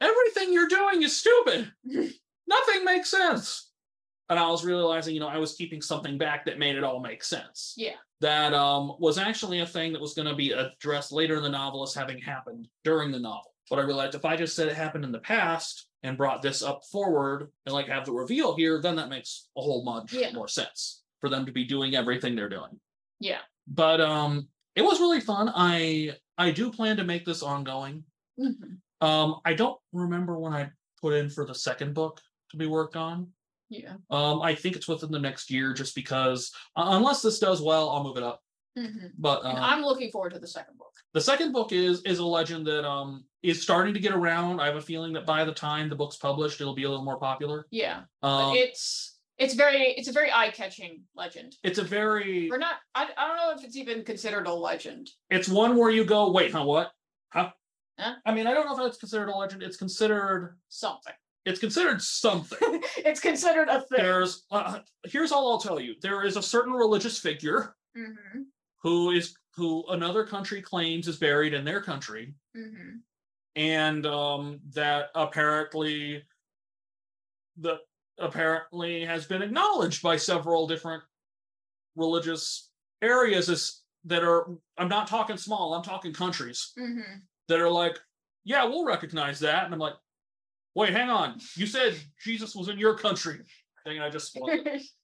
"Everything 0.01 0.53
you're 0.53 0.69
doing 0.69 1.03
is 1.03 1.17
stupid." 1.17 1.73
nothing 2.47 2.85
makes 2.85 3.11
sense. 3.11 3.71
And 4.31 4.39
I 4.39 4.49
was 4.49 4.65
realizing, 4.65 5.15
you 5.15 5.21
know, 5.21 5.29
I 5.29 5.37
was 5.39 5.55
keeping 5.55 5.83
something 5.83 6.17
back 6.17 6.47
that 6.47 6.59
made 6.59 6.77
it 6.77 6.85
all 6.85 6.99
make 7.01 7.23
sense. 7.23 7.75
Yeah. 7.77 7.97
That 8.21 8.55
um, 8.55 8.95
was 8.99 9.19
actually 9.19 9.61
a 9.61 9.67
thing 9.67 9.93
that 9.93 10.01
was 10.01 10.15
going 10.15 10.29
to 10.29 10.35
be 10.35 10.53
addressed 10.53 11.13
later 11.13 11.37
in 11.37 11.43
the 11.43 11.49
novel 11.51 11.83
as 11.83 11.93
having 11.95 12.19
happened 12.19 12.69
during 12.85 13.11
the 13.13 13.19
novel. 13.19 13.53
But 13.69 13.81
I 13.81 13.83
realized 13.83 14.15
if 14.15 14.25
I 14.25 14.37
just 14.37 14.57
said 14.57 14.69
it 14.69 14.77
happened 14.77 15.05
in 15.05 15.13
the 15.13 15.19
past 15.19 15.89
and 16.03 16.17
brought 16.17 16.41
this 16.41 16.63
up 16.63 16.85
forward 16.91 17.51
and 17.67 17.75
like 17.75 17.89
have 17.89 18.07
the 18.07 18.13
reveal 18.13 18.57
here, 18.57 18.81
then 18.81 18.97
that 18.97 19.11
makes 19.11 19.49
a 19.59 19.61
whole 19.61 19.85
much 19.85 20.13
Yeah. 20.15 20.33
more 20.33 20.49
sense 20.49 21.03
for 21.21 21.29
them 21.29 21.45
to 21.45 21.53
be 21.53 21.65
doing 21.65 21.95
everything 21.95 22.35
they're 22.35 22.49
doing. 22.49 22.81
Yeah. 23.25 23.41
But 23.67 24.01
um, 24.03 24.49
it 24.77 24.83
was 24.83 25.01
really 25.01 25.21
fun. 25.21 25.51
I 25.55 26.13
I 26.37 26.51
do 26.51 26.71
plan 26.71 26.99
to 26.99 27.05
make 27.05 27.25
this 27.25 27.43
ongoing. 27.43 28.05
Mhm. 28.39 28.79
Um, 29.01 29.41
I 29.45 29.55
don't 29.55 29.79
remember 29.93 30.39
when 30.39 30.53
I 30.53 30.71
put 31.01 31.15
in 31.15 31.31
for 31.31 31.47
the 31.47 31.55
second 31.55 31.95
book 31.95 32.21
to 32.51 32.57
be 32.57 32.67
worked 32.67 32.97
on. 32.97 33.33
Yeah. 33.71 33.95
Um, 34.11 34.43
I 34.43 34.55
think 34.55 34.77
it's 34.77 34.87
within 34.89 35.11
the 35.11 35.19
next 35.19 35.51
year, 35.51 35.73
just 35.73 35.95
because 35.95 36.53
uh, 36.77 36.89
unless 36.99 37.23
this 37.23 37.39
does 37.39 37.63
well, 37.63 37.89
I'll 37.91 38.05
move 38.05 38.19
it 38.19 38.23
up. 38.23 38.43
Mhm. 38.79 39.13
But 39.19 39.45
um, 39.45 39.57
I'm 39.57 39.83
looking 39.83 40.11
forward 40.11 40.35
to 40.35 40.39
the 40.39 40.47
second 40.49 40.77
book. 40.77 40.93
the 41.15 41.21
second 41.21 41.53
book 41.53 41.73
is 41.73 42.03
is 42.03 42.19
a 42.19 42.25
legend 42.27 42.67
that 42.67 42.85
um 42.87 43.25
is 43.43 43.63
starting 43.63 43.95
to 43.95 44.01
get 44.01 44.13
around. 44.13 44.61
I 44.61 44.67
have 44.67 44.77
a 44.77 44.81
feeling 44.83 45.13
that 45.15 45.25
by 45.27 45.45
the 45.45 45.53
time 45.55 45.89
the 45.89 45.97
book's 45.97 46.17
published, 46.17 46.61
it'll 46.61 46.75
be 46.75 46.85
a 46.85 46.91
little 46.91 47.05
more 47.05 47.19
popular. 47.19 47.67
Yeah. 47.71 48.03
Um, 48.23 48.55
it's 48.57 49.14
it's 49.39 49.55
very 49.55 49.83
it's 49.97 50.09
a 50.09 50.13
very 50.13 50.31
eye-catching 50.31 51.03
legend. 51.17 51.57
it's 51.63 51.79
a 51.79 51.83
very 51.85 52.49
we're 52.51 52.59
not 52.59 52.77
I, 52.95 53.09
I 53.17 53.29
don't 53.29 53.37
know 53.37 53.53
if 53.57 53.65
it's 53.65 53.77
even 53.77 54.05
considered 54.05 54.47
a 54.47 54.53
legend. 54.53 55.11
it's 55.31 55.49
one 55.49 55.77
where 55.77 55.91
you 55.91 56.05
go, 56.05 56.31
wait, 56.31 56.53
huh, 56.53 56.65
what? 56.65 56.93
Huh? 57.33 57.51
Huh? 57.99 58.15
I 58.27 58.35
mean, 58.35 58.47
I 58.47 58.55
don't 58.55 58.67
know 58.67 58.85
if 58.85 58.89
it's 58.91 58.99
considered 58.99 59.29
a 59.29 59.37
legend. 59.37 59.63
It's 59.63 59.77
considered 59.77 60.57
Something. 60.69 61.13
it's 61.45 61.61
considered 61.61 62.01
something. 62.03 62.59
it's 62.99 63.21
considered 63.21 63.69
a 63.69 63.81
thing. 63.81 63.99
There's 63.99 64.45
uh, 64.51 64.81
here's 65.05 65.33
all 65.33 65.51
I'll 65.53 65.61
tell 65.61 65.79
you. 65.81 65.95
There 66.03 66.25
is 66.25 66.37
a 66.37 66.43
certain 66.43 66.73
religious 66.73 67.19
figure 67.19 67.75
hmm 67.97 68.43
who 68.83 69.11
is 69.13 69.35
who 69.57 69.85
another 69.89 70.27
country 70.27 70.61
claims 70.61 71.09
is 71.09 71.17
buried 71.17 71.55
in 71.55 71.65
their 71.65 71.81
country 71.81 72.35
hmm 72.55 72.97
and 73.57 74.05
um 74.05 74.59
that 74.73 75.11
apparently 75.15 76.23
the 77.57 77.79
apparently 78.19 79.05
has 79.05 79.27
been 79.27 79.43
acknowledged 79.43 80.03
by 80.03 80.17
several 80.17 80.67
different 80.67 81.03
religious 81.97 82.71
areas 83.03 83.49
as 83.49 83.81
that 84.05 84.23
are 84.23 84.49
i'm 84.79 84.89
not 84.89 85.07
talking 85.07 85.37
small 85.37 85.75
i'm 85.75 85.83
talking 85.83 86.13
countries 86.13 86.73
hmm 86.79 87.01
that 87.49 87.61
are 87.61 87.71
like 87.71 87.99
yeah 88.45 88.65
we'll 88.65 88.85
recognize 88.87 89.39
that. 89.41 89.65
And 89.65 89.75
i'm 89.75 89.81
like 89.81 89.95
wait 90.75 90.91
hang 90.93 91.11
on. 91.11 91.39
You 91.57 91.67
said 91.67 91.97
jesus 92.23 92.55
was 92.55 92.69
in 92.69 92.79
your 92.79 92.97
country. 92.97 93.41
Thing 93.85 94.01
i 94.01 94.09
just. 94.11 94.39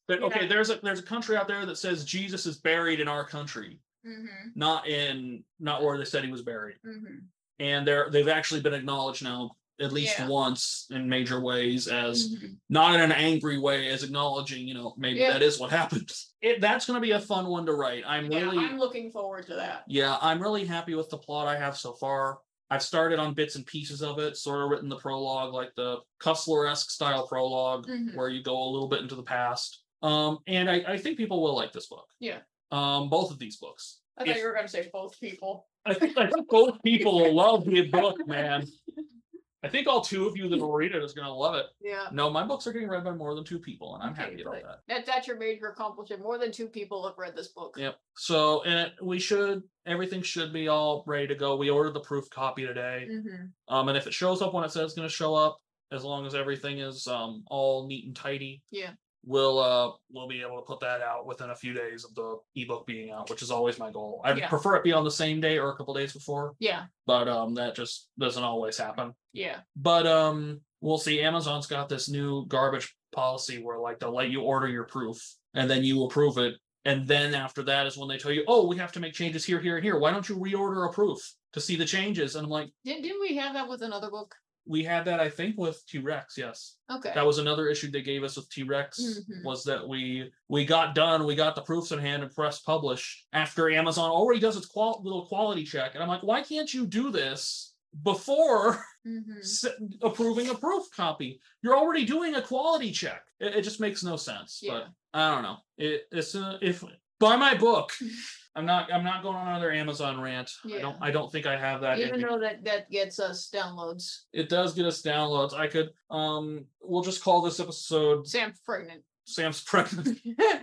But, 0.08 0.22
okay 0.24 0.40
Yeah. 0.42 0.48
there's 0.48 0.70
a 0.70 0.80
there's 0.82 0.98
a 0.98 1.04
country 1.04 1.36
out 1.36 1.46
there 1.46 1.64
that 1.66 1.78
says 1.78 2.04
jesus 2.04 2.44
is 2.44 2.56
buried 2.58 2.98
in 3.00 3.06
our 3.06 3.24
country 3.24 3.78
hmm 4.04 4.26
not 4.56 4.88
in 4.88 5.44
not 5.60 5.82
where 5.84 5.96
they 5.98 6.04
said 6.04 6.24
he 6.24 6.32
was 6.32 6.42
buried. 6.42 6.76
Hmm 6.84 7.18
and 7.60 7.86
they're 7.86 8.08
they've 8.10 8.26
actually 8.28 8.60
been 8.60 8.74
acknowledged 8.74 9.22
now 9.22 9.52
at 9.80 9.92
least 9.92 10.18
Yeah. 10.18 10.28
once 10.28 10.86
in 10.90 11.08
major 11.08 11.40
ways 11.40 11.88
as 11.88 12.28
Mhm. 12.34 12.56
not 12.68 12.94
in 12.94 13.00
an 13.00 13.12
angry 13.12 13.58
way 13.58 13.88
as 13.88 14.02
acknowledging 14.02 14.66
you 14.68 14.74
know 14.74 14.94
maybe 14.96 15.20
Yeah. 15.20 15.32
that 15.32 15.42
is 15.42 15.58
what 15.58 15.70
happened 15.80 16.10
it, 16.42 16.60
that's 16.60 16.86
going 16.86 16.96
to 16.96 17.00
be 17.00 17.12
a 17.12 17.20
fun 17.20 17.46
one 17.46 17.66
to 17.66 17.72
write 17.72 18.04
i'm 18.06 18.30
Yeah, 18.30 18.40
really 18.40 18.58
I'm 18.58 18.78
looking 18.78 19.10
forward 19.10 19.46
to 19.46 19.54
that. 19.56 19.84
yeah 19.88 20.18
i'm 20.20 20.40
really 20.40 20.64
happy 20.64 20.94
with 20.94 21.08
the 21.10 21.18
plot 21.18 21.48
i 21.48 21.56
have 21.56 21.76
so 21.76 21.92
far 21.94 22.38
i've 22.70 22.82
started 22.82 23.18
on 23.18 23.34
bits 23.34 23.56
and 23.56 23.64
pieces 23.66 24.02
of 24.02 24.18
it 24.18 24.36
sort 24.36 24.62
of 24.62 24.70
written 24.70 24.88
the 24.88 24.96
prologue 24.96 25.52
like 25.54 25.74
the 25.76 25.98
cussler-esque 26.20 26.90
style 26.90 27.26
prologue 27.26 27.86
Mhm. 27.86 28.14
where 28.14 28.28
you 28.28 28.42
go 28.42 28.62
a 28.62 28.70
little 28.70 28.88
bit 28.88 29.00
into 29.00 29.14
the 29.14 29.22
past 29.22 29.82
um 30.02 30.38
and 30.46 30.70
i, 30.70 30.76
I 30.86 30.96
think 30.98 31.16
people 31.16 31.42
will 31.42 31.54
like 31.54 31.72
this 31.72 31.86
book 31.86 32.06
Yeah. 32.20 32.40
um 32.70 33.08
both 33.08 33.30
of 33.30 33.38
these 33.38 33.56
books 33.56 34.00
I 34.18 34.24
thought 34.24 34.30
If- 34.32 34.36
you 34.38 34.44
were 34.44 34.52
going 34.52 34.66
to 34.66 34.70
say 34.70 34.90
both 34.92 35.18
people. 35.18 35.66
I 35.86 35.94
think, 35.94 36.18
I 36.18 36.26
think 36.28 36.46
both 36.50 36.82
people 36.82 37.14
will 37.20 37.32
love 37.34 37.64
the 37.64 37.82
book, 37.88 38.18
man. 38.26 38.66
I 39.62 39.68
think 39.68 39.86
all 39.86 40.00
two 40.00 40.26
of 40.26 40.36
you 40.36 40.48
that 40.48 40.58
will 40.58 40.72
read 40.72 40.94
it 40.94 41.02
is 41.04 41.12
going 41.12 41.26
to 41.26 41.32
love 41.32 41.54
it. 41.54 41.66
Yeah. 41.82 42.06
No, 42.12 42.30
my 42.30 42.42
books 42.44 42.66
are 42.66 42.72
getting 42.72 42.88
read 42.88 43.04
by 43.04 43.12
more 43.12 43.34
than 43.34 43.44
two 43.44 43.58
people, 43.58 43.94
and 43.94 44.02
I'm 44.02 44.12
Okay, 44.12 44.22
happy 44.22 44.42
about 44.42 44.62
that. 44.62 44.78
That 44.88 45.04
that's 45.06 45.26
your 45.28 45.36
major 45.38 45.68
accomplishment. 45.68 46.22
More 46.22 46.38
than 46.38 46.50
two 46.50 46.66
people 46.66 47.06
have 47.06 47.18
read 47.18 47.36
this 47.36 47.48
book. 47.48 47.74
Yep. 47.76 47.96
So, 48.16 48.62
and 48.62 48.88
it, 48.88 48.92
we 49.02 49.18
should, 49.18 49.62
everything 49.86 50.22
should 50.22 50.52
be 50.52 50.68
all 50.68 51.04
ready 51.06 51.26
to 51.28 51.34
go. 51.34 51.56
We 51.56 51.68
ordered 51.68 51.94
the 51.94 52.00
proof 52.00 52.30
copy 52.30 52.66
today. 52.66 53.06
hmm 53.10 53.46
Um, 53.68 53.88
and 53.88 53.98
if 53.98 54.06
it 54.06 54.14
shows 54.14 54.40
up 54.40 54.54
when 54.54 54.64
it 54.64 54.70
says 54.72 54.84
it's 54.84 54.94
going 54.94 55.08
to 55.08 55.14
show 55.14 55.34
up, 55.34 55.58
as 55.92 56.04
long 56.04 56.24
as 56.24 56.34
everything 56.36 56.78
is 56.78 57.06
um 57.08 57.42
all 57.48 57.86
neat 57.86 58.06
and 58.06 58.14
tidy, 58.16 58.62
Yeah. 58.70 58.92
We'll 59.24 59.58
uh 59.58 59.92
we'll 60.10 60.28
be 60.28 60.40
able 60.40 60.56
to 60.56 60.62
put 60.62 60.80
that 60.80 61.02
out 61.02 61.26
within 61.26 61.50
a 61.50 61.54
few 61.54 61.74
days 61.74 62.04
of 62.04 62.14
the 62.14 62.36
ebook 62.56 62.86
being 62.86 63.10
out, 63.10 63.28
which 63.28 63.42
is 63.42 63.50
always 63.50 63.78
my 63.78 63.90
goal. 63.90 64.20
I 64.24 64.32
Yeah. 64.32 64.48
prefer 64.48 64.76
it 64.76 64.84
be 64.84 64.92
on 64.92 65.04
the 65.04 65.10
same 65.10 65.40
day 65.40 65.58
or 65.58 65.70
a 65.70 65.76
couple 65.76 65.94
days 65.94 66.12
before, 66.12 66.54
Yeah. 66.58 66.84
but 67.06 67.28
um 67.28 67.54
that 67.54 67.74
just 67.74 68.08
doesn't 68.18 68.42
always 68.42 68.76
happen. 68.78 69.14
Yeah. 69.32 69.60
But 69.76 70.06
um 70.06 70.60
we'll 70.80 70.98
see. 70.98 71.20
Amazon's 71.20 71.66
got 71.66 71.88
this 71.88 72.08
new 72.08 72.46
garbage 72.46 72.96
policy 73.12 73.62
where 73.62 73.78
like 73.78 73.98
they'll 73.98 74.14
let 74.14 74.30
you 74.30 74.40
order 74.42 74.68
your 74.68 74.84
proof 74.84 75.18
and 75.54 75.68
then 75.70 75.84
you 75.84 76.04
approve 76.04 76.38
it. 76.38 76.54
And 76.86 77.06
then 77.06 77.34
after 77.34 77.62
that 77.64 77.86
is 77.86 77.98
when 77.98 78.08
they 78.08 78.16
tell 78.16 78.32
you, 78.32 78.42
oh, 78.48 78.66
we 78.66 78.78
have 78.78 78.92
to 78.92 79.00
make 79.00 79.12
changes 79.12 79.44
here, 79.44 79.60
here, 79.60 79.76
and 79.76 79.84
here. 79.84 79.98
Why 79.98 80.10
don't 80.12 80.26
you 80.26 80.36
reorder 80.38 80.88
a 80.88 80.92
proof 80.92 81.18
to 81.52 81.60
see 81.60 81.76
the 81.76 81.84
changes? 81.84 82.36
And 82.36 82.44
I'm 82.46 82.50
like, 82.50 82.70
Didn't 82.86 83.02
didn't 83.02 83.20
we 83.20 83.36
have 83.36 83.52
that 83.52 83.68
with 83.68 83.82
another 83.82 84.08
book? 84.10 84.34
We 84.70 84.84
had 84.84 85.04
that, 85.06 85.18
I 85.20 85.28
think, 85.28 85.58
with 85.58 85.84
T 85.88 85.98
Rex, 85.98 86.38
yes. 86.38 86.76
Okay. 86.90 87.10
That 87.14 87.26
was 87.26 87.38
another 87.38 87.66
issue 87.68 87.90
they 87.90 88.02
gave 88.02 88.22
us 88.22 88.36
with 88.36 88.48
T 88.50 88.62
Rex 88.62 89.00
Mhm. 89.00 89.44
was 89.44 89.64
that 89.64 89.86
we 89.86 90.30
we 90.48 90.64
got 90.64 90.94
done, 90.94 91.26
we 91.26 91.34
got 91.34 91.54
the 91.56 91.62
proofs 91.62 91.90
in 91.90 91.98
hand 91.98 92.22
and 92.22 92.32
press 92.32 92.60
publish 92.60 93.26
after 93.32 93.68
Amazon 93.70 94.10
already 94.10 94.40
does 94.40 94.56
its 94.56 94.66
qual- 94.66 95.00
little 95.02 95.26
quality 95.26 95.64
check. 95.64 95.94
And 95.94 96.02
I'm 96.02 96.08
like, 96.08 96.22
why 96.22 96.42
can't 96.42 96.72
you 96.72 96.86
do 96.86 97.10
this 97.10 97.74
before 98.04 98.84
Mhm. 99.06 99.38
s- 99.40 99.64
approving 100.02 100.48
a 100.50 100.54
proof 100.54 100.84
copy. 100.94 101.40
You're 101.62 101.76
already 101.76 102.04
doing 102.04 102.36
a 102.36 102.42
quality 102.42 102.92
check. 102.92 103.22
It, 103.40 103.56
it 103.56 103.62
just 103.62 103.80
makes 103.80 104.04
no 104.04 104.16
sense. 104.16 104.60
Yeah. 104.62 104.72
But 104.74 105.18
I 105.18 105.34
don't 105.34 105.42
know. 105.42 105.56
It, 105.78 106.06
it's 106.12 106.34
uh, 106.36 106.58
if 106.62 106.84
buy 107.20 107.36
my 107.36 107.54
book. 107.54 107.92
I'm 108.56 108.66
not. 108.66 108.92
I'm 108.92 109.04
not 109.04 109.22
going 109.22 109.36
on 109.36 109.46
another 109.46 109.70
Amazon 109.70 110.20
rant. 110.20 110.50
I 110.66 110.80
don't. 110.80 110.96
I 111.00 111.12
don't 111.12 111.30
think 111.30 111.46
I 111.46 111.56
have 111.56 111.82
that. 111.82 112.00
Even 112.00 112.20
me. 112.20 112.26
though 112.28 112.40
that 112.40 112.64
that 112.64 112.90
gets 112.90 113.20
us 113.20 113.48
downloads. 113.54 114.22
It 114.32 114.48
does 114.48 114.74
get 114.74 114.86
us 114.86 115.02
downloads. 115.02 115.54
I 115.54 115.68
could. 115.68 115.90
Um. 116.10 116.64
We'll 116.80 117.04
just 117.04 117.22
call 117.22 117.42
this 117.42 117.60
episode 117.60 118.26
Sam's 118.26 118.58
pregnant. 118.64 119.02
"Sam's 119.24 119.62
Pregnant." 119.62 120.18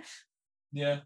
yeah. 0.73 0.99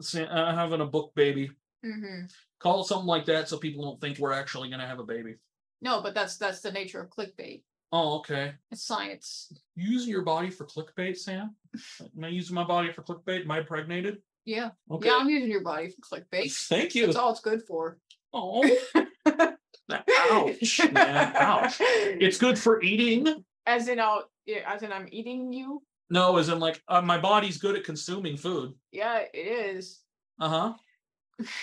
Sam, 0.00 0.28
uh, 0.30 0.54
having 0.54 0.80
a 0.80 0.86
book 0.86 1.12
baby. 1.14 1.50
hmm 1.84 2.26
Call 2.58 2.82
it 2.82 2.86
something 2.86 3.06
like 3.06 3.26
that 3.26 3.48
so 3.48 3.58
people 3.58 3.84
don't 3.84 4.00
think 4.00 4.18
we're 4.18 4.32
actually 4.32 4.68
going 4.68 4.80
to 4.80 4.86
have 4.86 4.98
a 4.98 5.04
baby. 5.04 5.34
No, 5.82 6.00
but 6.00 6.14
that's 6.14 6.36
that's 6.36 6.60
the 6.60 6.72
nature 6.72 7.00
of 7.00 7.10
clickbait. 7.10 7.62
Oh, 7.92 8.18
okay. 8.18 8.54
It's 8.70 8.82
science. 8.82 9.52
Using 9.74 10.10
your 10.10 10.22
body 10.22 10.50
for 10.50 10.66
clickbait, 10.66 11.16
Sam? 11.16 11.54
Am 12.00 12.24
I 12.24 12.28
using 12.28 12.54
my 12.54 12.64
body 12.64 12.92
for 12.92 13.02
clickbait? 13.02 13.42
Am 13.42 13.50
I 13.50 13.58
impregnated? 13.58 14.18
Yeah. 14.46 14.70
Okay. 14.90 15.08
Yeah, 15.08 15.18
I'm 15.20 15.28
using 15.28 15.50
your 15.50 15.62
body 15.62 15.90
for 15.90 16.18
clickbait. 16.18 16.52
Thank 16.68 16.94
you. 16.94 17.04
That's 17.06 17.18
all 17.18 17.32
it's 17.32 17.40
good 17.40 17.62
for. 17.64 17.98
Oh, 18.32 18.62
ouch, 20.30 20.80
man, 20.92 21.32
ouch. 21.36 21.76
It's 21.80 22.38
good 22.38 22.58
for 22.58 22.82
eating. 22.82 23.44
As 23.66 23.88
in, 23.88 23.98
I'll, 24.00 24.24
as 24.66 24.82
in, 24.82 24.92
I'm 24.92 25.08
eating 25.10 25.52
you. 25.52 25.82
No, 26.10 26.36
as 26.36 26.48
in 26.48 26.60
like 26.60 26.80
uh, 26.88 27.02
my 27.02 27.18
body's 27.18 27.58
good 27.58 27.76
at 27.76 27.84
consuming 27.84 28.36
food. 28.36 28.74
Yeah, 28.92 29.22
it 29.34 29.36
is. 29.36 30.00
Uh 30.40 30.48
huh. 30.48 31.44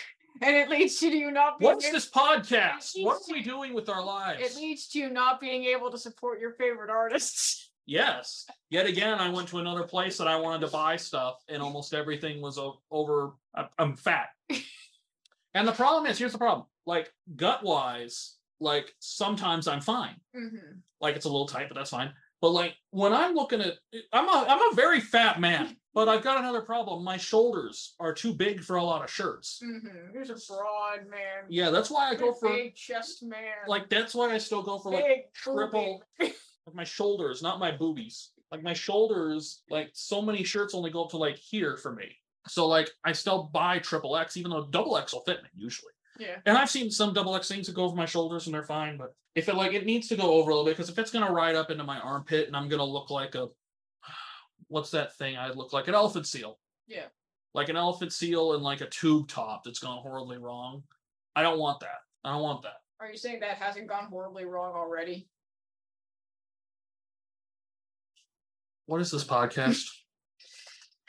And 0.41 0.55
it 0.55 0.67
leads 0.67 0.99
to 0.99 1.07
you 1.07 1.31
not 1.31 1.59
being 1.59 1.71
What's 1.71 1.85
able- 1.85 1.93
this 1.93 2.09
podcast? 2.09 2.91
What 3.01 3.17
are 3.17 3.31
we 3.33 3.43
doing 3.43 3.73
with 3.73 3.87
our 3.87 4.03
lives? 4.03 4.41
It 4.41 4.59
leads 4.59 4.87
to 4.89 4.99
you 4.99 5.09
not 5.09 5.39
being 5.39 5.65
able 5.65 5.91
to 5.91 5.97
support 5.97 6.39
your 6.39 6.53
favorite 6.53 6.89
artists. 6.89 7.71
Yes. 7.85 8.45
Yet 8.69 8.85
again, 8.85 9.19
I 9.19 9.29
went 9.29 9.47
to 9.49 9.59
another 9.59 9.83
place 9.83 10.17
that 10.17 10.27
I 10.27 10.35
wanted 10.37 10.65
to 10.65 10.71
buy 10.71 10.95
stuff, 10.95 11.43
and 11.49 11.61
almost 11.61 11.93
everything 11.93 12.41
was 12.41 12.59
over. 12.91 13.33
I'm 13.77 13.95
fat. 13.95 14.29
and 15.53 15.67
the 15.67 15.73
problem 15.73 16.09
is, 16.09 16.17
here's 16.17 16.31
the 16.31 16.37
problem: 16.37 16.67
like 16.85 17.11
gut 17.35 17.63
wise, 17.63 18.35
like 18.59 18.93
sometimes 18.99 19.67
I'm 19.67 19.81
fine. 19.81 20.15
Mm-hmm. 20.35 20.79
Like 21.01 21.15
it's 21.15 21.25
a 21.25 21.29
little 21.29 21.47
tight, 21.47 21.67
but 21.69 21.75
that's 21.75 21.89
fine. 21.89 22.13
But 22.41 22.49
like 22.49 22.75
when 22.89 23.13
I'm 23.13 23.35
looking 23.35 23.61
at, 23.61 23.75
I'm 24.11 24.27
a 24.27 24.45
I'm 24.47 24.71
a 24.71 24.75
very 24.75 24.99
fat 24.99 25.39
man, 25.39 25.77
but 25.93 26.09
I've 26.09 26.23
got 26.23 26.39
another 26.39 26.61
problem. 26.61 27.03
My 27.03 27.17
shoulders 27.17 27.95
are 27.99 28.13
too 28.13 28.33
big 28.33 28.61
for 28.61 28.77
a 28.77 28.83
lot 28.83 29.03
of 29.03 29.09
shirts. 29.09 29.61
Mm-hmm. 29.63 30.13
Here's 30.13 30.29
a 30.29 30.37
broad 30.53 31.09
man. 31.09 31.45
Yeah, 31.49 31.69
that's 31.69 31.89
why 31.91 32.09
I 32.09 32.15
go 32.15 32.33
for 32.33 32.49
big 32.49 32.75
chest 32.75 33.23
man. 33.23 33.67
like 33.67 33.89
that's 33.89 34.15
why 34.15 34.33
I 34.33 34.37
still 34.37 34.63
go 34.63 34.79
for 34.79 34.91
like 34.93 35.05
big 35.05 35.33
triple. 35.33 36.03
like 36.65 36.75
my 36.75 36.83
shoulders, 36.83 37.41
not 37.41 37.59
my 37.59 37.71
boobies. 37.71 38.31
Like 38.51 38.63
my 38.63 38.73
shoulders, 38.73 39.63
like 39.69 39.89
so 39.93 40.21
many 40.21 40.43
shirts 40.43 40.75
only 40.75 40.91
go 40.91 41.03
up 41.03 41.09
to 41.11 41.17
like 41.17 41.37
here 41.37 41.77
for 41.77 41.93
me. 41.93 42.15
So 42.47 42.67
like 42.67 42.89
I 43.03 43.11
still 43.11 43.49
buy 43.53 43.79
triple 43.79 44.17
X, 44.17 44.37
even 44.37 44.51
though 44.51 44.67
double 44.69 44.97
X 44.97 45.13
will 45.13 45.21
fit 45.21 45.41
me 45.41 45.49
usually. 45.55 45.93
Yeah. 46.19 46.37
And 46.45 46.57
I've 46.57 46.69
seen 46.69 46.91
some 46.91 47.13
double 47.13 47.35
X 47.35 47.47
things 47.47 47.67
that 47.67 47.75
go 47.75 47.83
over 47.83 47.95
my 47.95 48.05
shoulders 48.05 48.45
and 48.45 48.53
they're 48.53 48.63
fine, 48.63 48.97
but 48.97 49.15
if 49.35 49.49
it 49.49 49.55
like 49.55 49.73
it 49.73 49.85
needs 49.85 50.07
to 50.09 50.15
go 50.15 50.33
over 50.33 50.51
a 50.51 50.53
little 50.53 50.65
bit 50.65 50.77
because 50.77 50.89
if 50.89 50.99
it's 50.99 51.11
gonna 51.11 51.31
ride 51.31 51.55
up 51.55 51.71
into 51.71 51.83
my 51.83 51.99
armpit 51.99 52.47
and 52.47 52.55
I'm 52.55 52.69
gonna 52.69 52.83
look 52.83 53.09
like 53.09 53.35
a 53.35 53.47
what's 54.67 54.91
that 54.91 55.15
thing? 55.15 55.35
I 55.35 55.49
look 55.49 55.73
like 55.73 55.87
an 55.87 55.95
elephant 55.95 56.27
seal. 56.27 56.59
Yeah. 56.87 57.05
Like 57.55 57.69
an 57.69 57.77
elephant 57.77 58.13
seal 58.13 58.53
and 58.53 58.63
like 58.63 58.81
a 58.81 58.89
tube 58.89 59.27
top 59.27 59.63
that's 59.63 59.79
gone 59.79 60.01
horribly 60.01 60.37
wrong. 60.37 60.83
I 61.35 61.41
don't 61.41 61.59
want 61.59 61.79
that. 61.79 62.01
I 62.23 62.31
don't 62.31 62.43
want 62.43 62.61
that. 62.63 62.77
Are 62.99 63.09
you 63.09 63.17
saying 63.17 63.39
that 63.41 63.57
hasn't 63.57 63.87
gone 63.87 64.05
horribly 64.05 64.45
wrong 64.45 64.73
already? 64.75 65.27
What 68.85 69.01
is 69.01 69.11
this 69.11 69.23
podcast? 69.23 69.85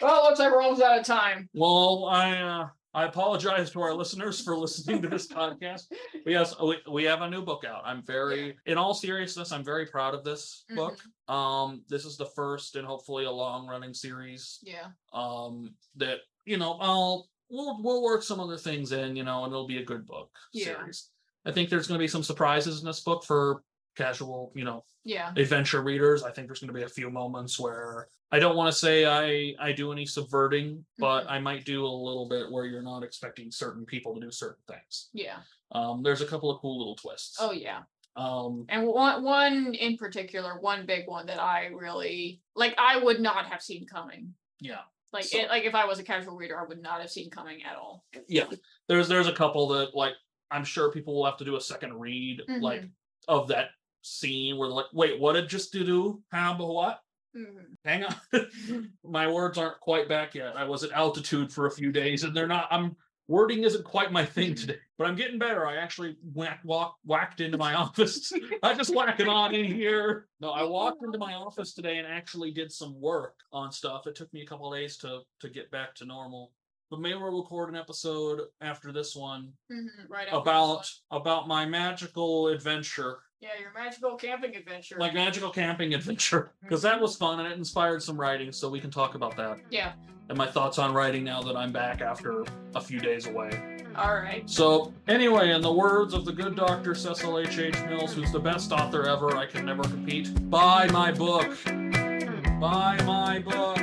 Well, 0.03 0.27
it 0.27 0.29
looks 0.29 0.41
like 0.41 0.51
we're 0.51 0.61
almost 0.61 0.83
out 0.83 0.99
of 0.99 1.07
time. 1.07 1.49
Well, 1.55 2.07
I 2.11 2.37
uh, 2.39 2.67
I 2.95 3.05
apologize 3.05 3.71
to 3.71 3.81
our 3.81 3.95
listeners 3.95 4.41
for 4.41 4.57
listening 4.59 5.01
to 5.03 5.09
this 5.09 5.29
podcast. 5.33 5.85
But 6.25 6.31
yes, 6.33 6.53
we, 6.61 6.79
we 6.91 7.05
have 7.05 7.23
a 7.23 7.31
new 7.31 7.43
book 7.43 7.65
out. 7.65 7.83
I'm 7.85 8.03
very, 8.05 8.57
in 8.67 8.77
all 8.77 8.93
seriousness, 8.93 9.53
I'm 9.53 9.65
very 9.65 9.87
proud 9.87 10.13
of 10.13 10.25
this 10.25 10.65
Mhm. 10.71 10.77
book. 10.77 10.99
Um, 11.33 11.85
this 11.89 12.05
is 12.05 12.17
the 12.17 12.27
first 12.27 12.75
and 12.75 12.85
hopefully 12.85 13.25
a 13.25 13.31
long 13.31 13.69
running 13.69 13.95
series. 13.95 14.59
Yeah. 14.65 14.89
Um, 15.13 15.75
that 15.95 16.19
you 16.45 16.57
know, 16.57 16.77
I'll 16.81 17.29
we'll 17.49 17.81
we'll 17.81 18.03
work 18.03 18.25
some 18.25 18.41
other 18.41 18.59
things 18.59 18.91
in, 18.91 19.15
you 19.15 19.23
know, 19.23 19.45
and 19.45 19.53
it'll 19.53 19.69
be 19.69 19.79
a 19.79 19.85
good 19.85 20.07
book 20.07 20.29
Yeah. 20.53 20.65
series. 20.77 21.09
I 21.47 21.53
think 21.53 21.71
there's 21.71 21.87
going 21.87 21.99
to 21.99 22.03
be 22.05 22.09
some 22.09 22.25
surprises 22.25 22.81
in 22.81 22.87
this 22.87 23.01
book 23.01 23.23
for 23.25 23.63
casual, 23.95 24.53
you 24.55 24.65
know, 24.65 24.85
Yeah. 25.05 25.33
adventure 25.37 25.83
readers. 25.83 26.23
I 26.23 26.31
think 26.31 26.49
there's 26.49 26.61
going 26.61 26.69
to 26.69 26.75
be 26.75 26.83
a 26.83 26.89
few 26.89 27.11
moments 27.11 27.59
where 27.59 28.09
I 28.33 28.39
don't 28.39 28.57
want 28.57 28.73
to 28.73 28.79
say 28.79 29.05
I 29.07 29.55
I 29.65 29.73
do 29.73 29.93
any 29.93 30.07
subverting, 30.07 30.85
but 30.99 31.25
Mhm. 31.27 31.31
I 31.31 31.39
might 31.39 31.65
do 31.65 31.85
a 31.87 31.89
little 31.89 32.27
bit 32.29 32.51
where 32.51 32.65
you're 32.67 32.83
not 32.83 33.03
expecting 33.05 33.51
certain 33.51 33.85
people 33.87 34.15
to 34.15 34.21
do 34.21 34.31
certain 34.31 34.63
things. 34.67 35.11
Yeah. 35.13 35.39
Um, 35.73 36.03
there's 36.03 36.21
a 36.21 36.27
couple 36.27 36.51
of 36.51 36.61
cool 36.61 36.79
little 36.79 36.97
twists. 36.97 37.37
Oh 37.41 37.53
yeah. 37.53 37.83
Um, 38.17 38.65
And 38.69 38.87
one 38.87 39.23
one 39.25 39.75
in 39.75 39.97
particular, 39.97 40.59
one 40.61 40.87
big 40.87 41.07
one 41.09 41.27
that 41.27 41.41
I 41.41 41.67
really 41.67 42.41
like 42.55 42.75
I 42.79 42.97
would 42.99 43.21
not 43.21 43.47
have 43.47 43.63
seen 43.63 43.87
coming. 43.87 44.35
yeah, 44.61 44.83
Like 45.13 45.25
So- 45.25 45.39
it, 45.39 45.49
like 45.49 45.65
if 45.65 45.75
I 45.75 45.85
was 45.85 45.99
a 46.01 46.05
casual 46.05 46.37
reader, 46.37 46.59
I 46.59 46.65
would 46.65 46.81
not 46.83 47.01
have 47.01 47.11
seen 47.11 47.31
coming 47.31 47.63
at 47.65 47.77
all. 47.77 48.05
yeah. 48.29 48.47
There's 48.89 49.09
there's 49.09 49.27
a 49.29 49.33
couple 49.33 49.69
that 49.69 49.95
like 49.95 50.15
I'm 50.51 50.65
sure 50.65 50.91
people 50.93 51.15
will 51.15 51.25
have 51.25 51.37
to 51.39 51.45
do 51.45 51.57
a 51.57 51.61
second 51.61 51.99
read 52.01 52.43
like 52.49 52.83
Mhm. 52.83 52.91
of 53.29 53.49
that 53.49 53.71
scene 54.05 54.57
where 54.57 54.69
they're 54.69 54.77
like, 54.77 54.87
wait, 54.93 55.19
what 55.19 55.33
did 55.33 55.49
just 55.49 55.73
do? 55.73 56.23
How 56.31 56.55
but 56.55 56.67
what? 56.67 57.01
Mhm. 57.37 57.77
hang 57.85 58.05
on 58.05 58.15
my 59.03 59.27
words 59.27 59.59
aren't 59.59 59.81
quite 59.81 60.09
back 60.09 60.37
yet 60.37 60.57
i 60.57 60.63
was 60.63 60.85
at 60.85 60.93
altitude 60.93 61.53
for 61.53 61.67
a 61.67 61.71
few 61.73 61.91
days 61.91 62.23
and 62.23 62.33
they're 62.33 62.47
not 62.47 62.69
i'm 62.71 62.95
wording 63.27 63.65
isn't 63.65 63.83
quite 63.85 64.13
my 64.13 64.25
thing 64.25 64.53
Mhm. 64.53 64.61
today 64.61 64.79
but 64.99 65.09
i'm 65.09 65.17
getting 65.17 65.37
better 65.37 65.67
i 65.67 65.75
actually 65.75 66.17
whack, 66.33 66.61
walk, 66.63 66.95
whacked 67.05 67.41
into 67.41 67.59
my 67.59 67.75
office 67.85 68.33
i 68.63 68.73
just 68.73 68.95
whacking 68.95 69.27
on 69.27 69.53
in 69.53 69.65
here 69.65 70.29
no 70.39 70.51
i 70.53 70.63
walked 70.63 71.03
into 71.03 71.19
my 71.19 71.35
office 71.35 71.75
today 71.75 71.99
and 71.99 72.07
actually 72.07 72.53
did 72.53 72.71
some 72.71 73.01
work 73.01 73.35
on 73.53 73.73
stuff 73.73 74.07
it 74.07 74.15
took 74.15 74.33
me 74.33 74.43
a 74.43 74.47
couple 74.47 74.73
of 74.73 74.79
days 74.79 74.97
to 74.99 75.23
to 75.41 75.49
get 75.49 75.69
back 75.73 75.93
to 75.97 76.05
normal 76.05 76.53
but 76.91 77.01
maybe 77.01 77.15
we'll 77.17 77.37
record 77.43 77.69
an 77.69 77.77
episode 77.77 78.41
after 78.61 78.93
this 78.93 79.15
one 79.17 79.53
Mhm. 79.71 79.89
Right. 80.09 80.27
after 80.29 80.37
this 80.37 80.43
about 80.43 80.91
one. 81.11 81.21
about 81.21 81.49
my 81.49 81.65
magical 81.67 82.49
adventure 82.49 83.19
yeah 83.41 83.51
your 83.61 83.73
magical 83.75 84.17
camping 84.17 84.57
adventure. 84.57 84.97
like 84.99 85.13
magical 85.15 85.51
camping 85.51 85.93
adventure 85.95 86.41
mm-hmm. 86.41 86.67
because 86.67 86.83
that 86.83 87.01
was 87.01 87.17
fun 87.17 87.41
and 87.41 87.53
it 87.53 87.59
inspired 87.59 88.03
some 88.03 88.19
writing 88.19 88.51
so 88.53 88.69
we 88.71 88.81
can 88.81 88.91
talk 88.91 89.15
about 89.15 89.37
that 89.37 89.59
yeah. 89.71 89.93
and 90.29 90.39
my 90.39 90.47
thoughts 90.47 90.79
on 90.79 90.95
writing 90.95 91.23
now 91.25 91.43
that 91.43 91.57
i'm 91.57 91.71
back 91.73 92.01
after 92.01 92.45
a 92.75 92.81
few 92.81 92.99
days 92.99 93.27
away 93.27 93.51
mm-hmm. 93.51 93.97
All 93.97 94.15
right. 94.15 94.49
so 94.49 94.93
anyway 95.09 95.51
in 95.51 95.61
the 95.61 95.73
words 95.73 96.15
of 96.15 96.25
the 96.25 96.33
good 96.33 96.57
dr 96.57 96.95
cecil 96.95 97.39
h 97.39 97.59
h 97.59 97.75
mills 97.85 98.15
who's 98.15 98.33
the 98.33 98.41
best 98.41 98.73
author 98.73 99.07
ever 99.07 99.37
i 99.37 99.47
can 99.47 99.67
never 99.67 99.83
compete 99.83 100.31
buy 100.51 100.89
my 100.91 101.13
book 101.13 101.47
mm-hmm. 101.65 102.61
buy 102.61 102.99
my 103.05 103.39
book 103.41 103.77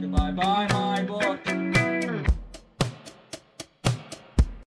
goodbye 0.00 0.30
buy 0.30 0.66
my 0.72 1.02
book 1.02 1.83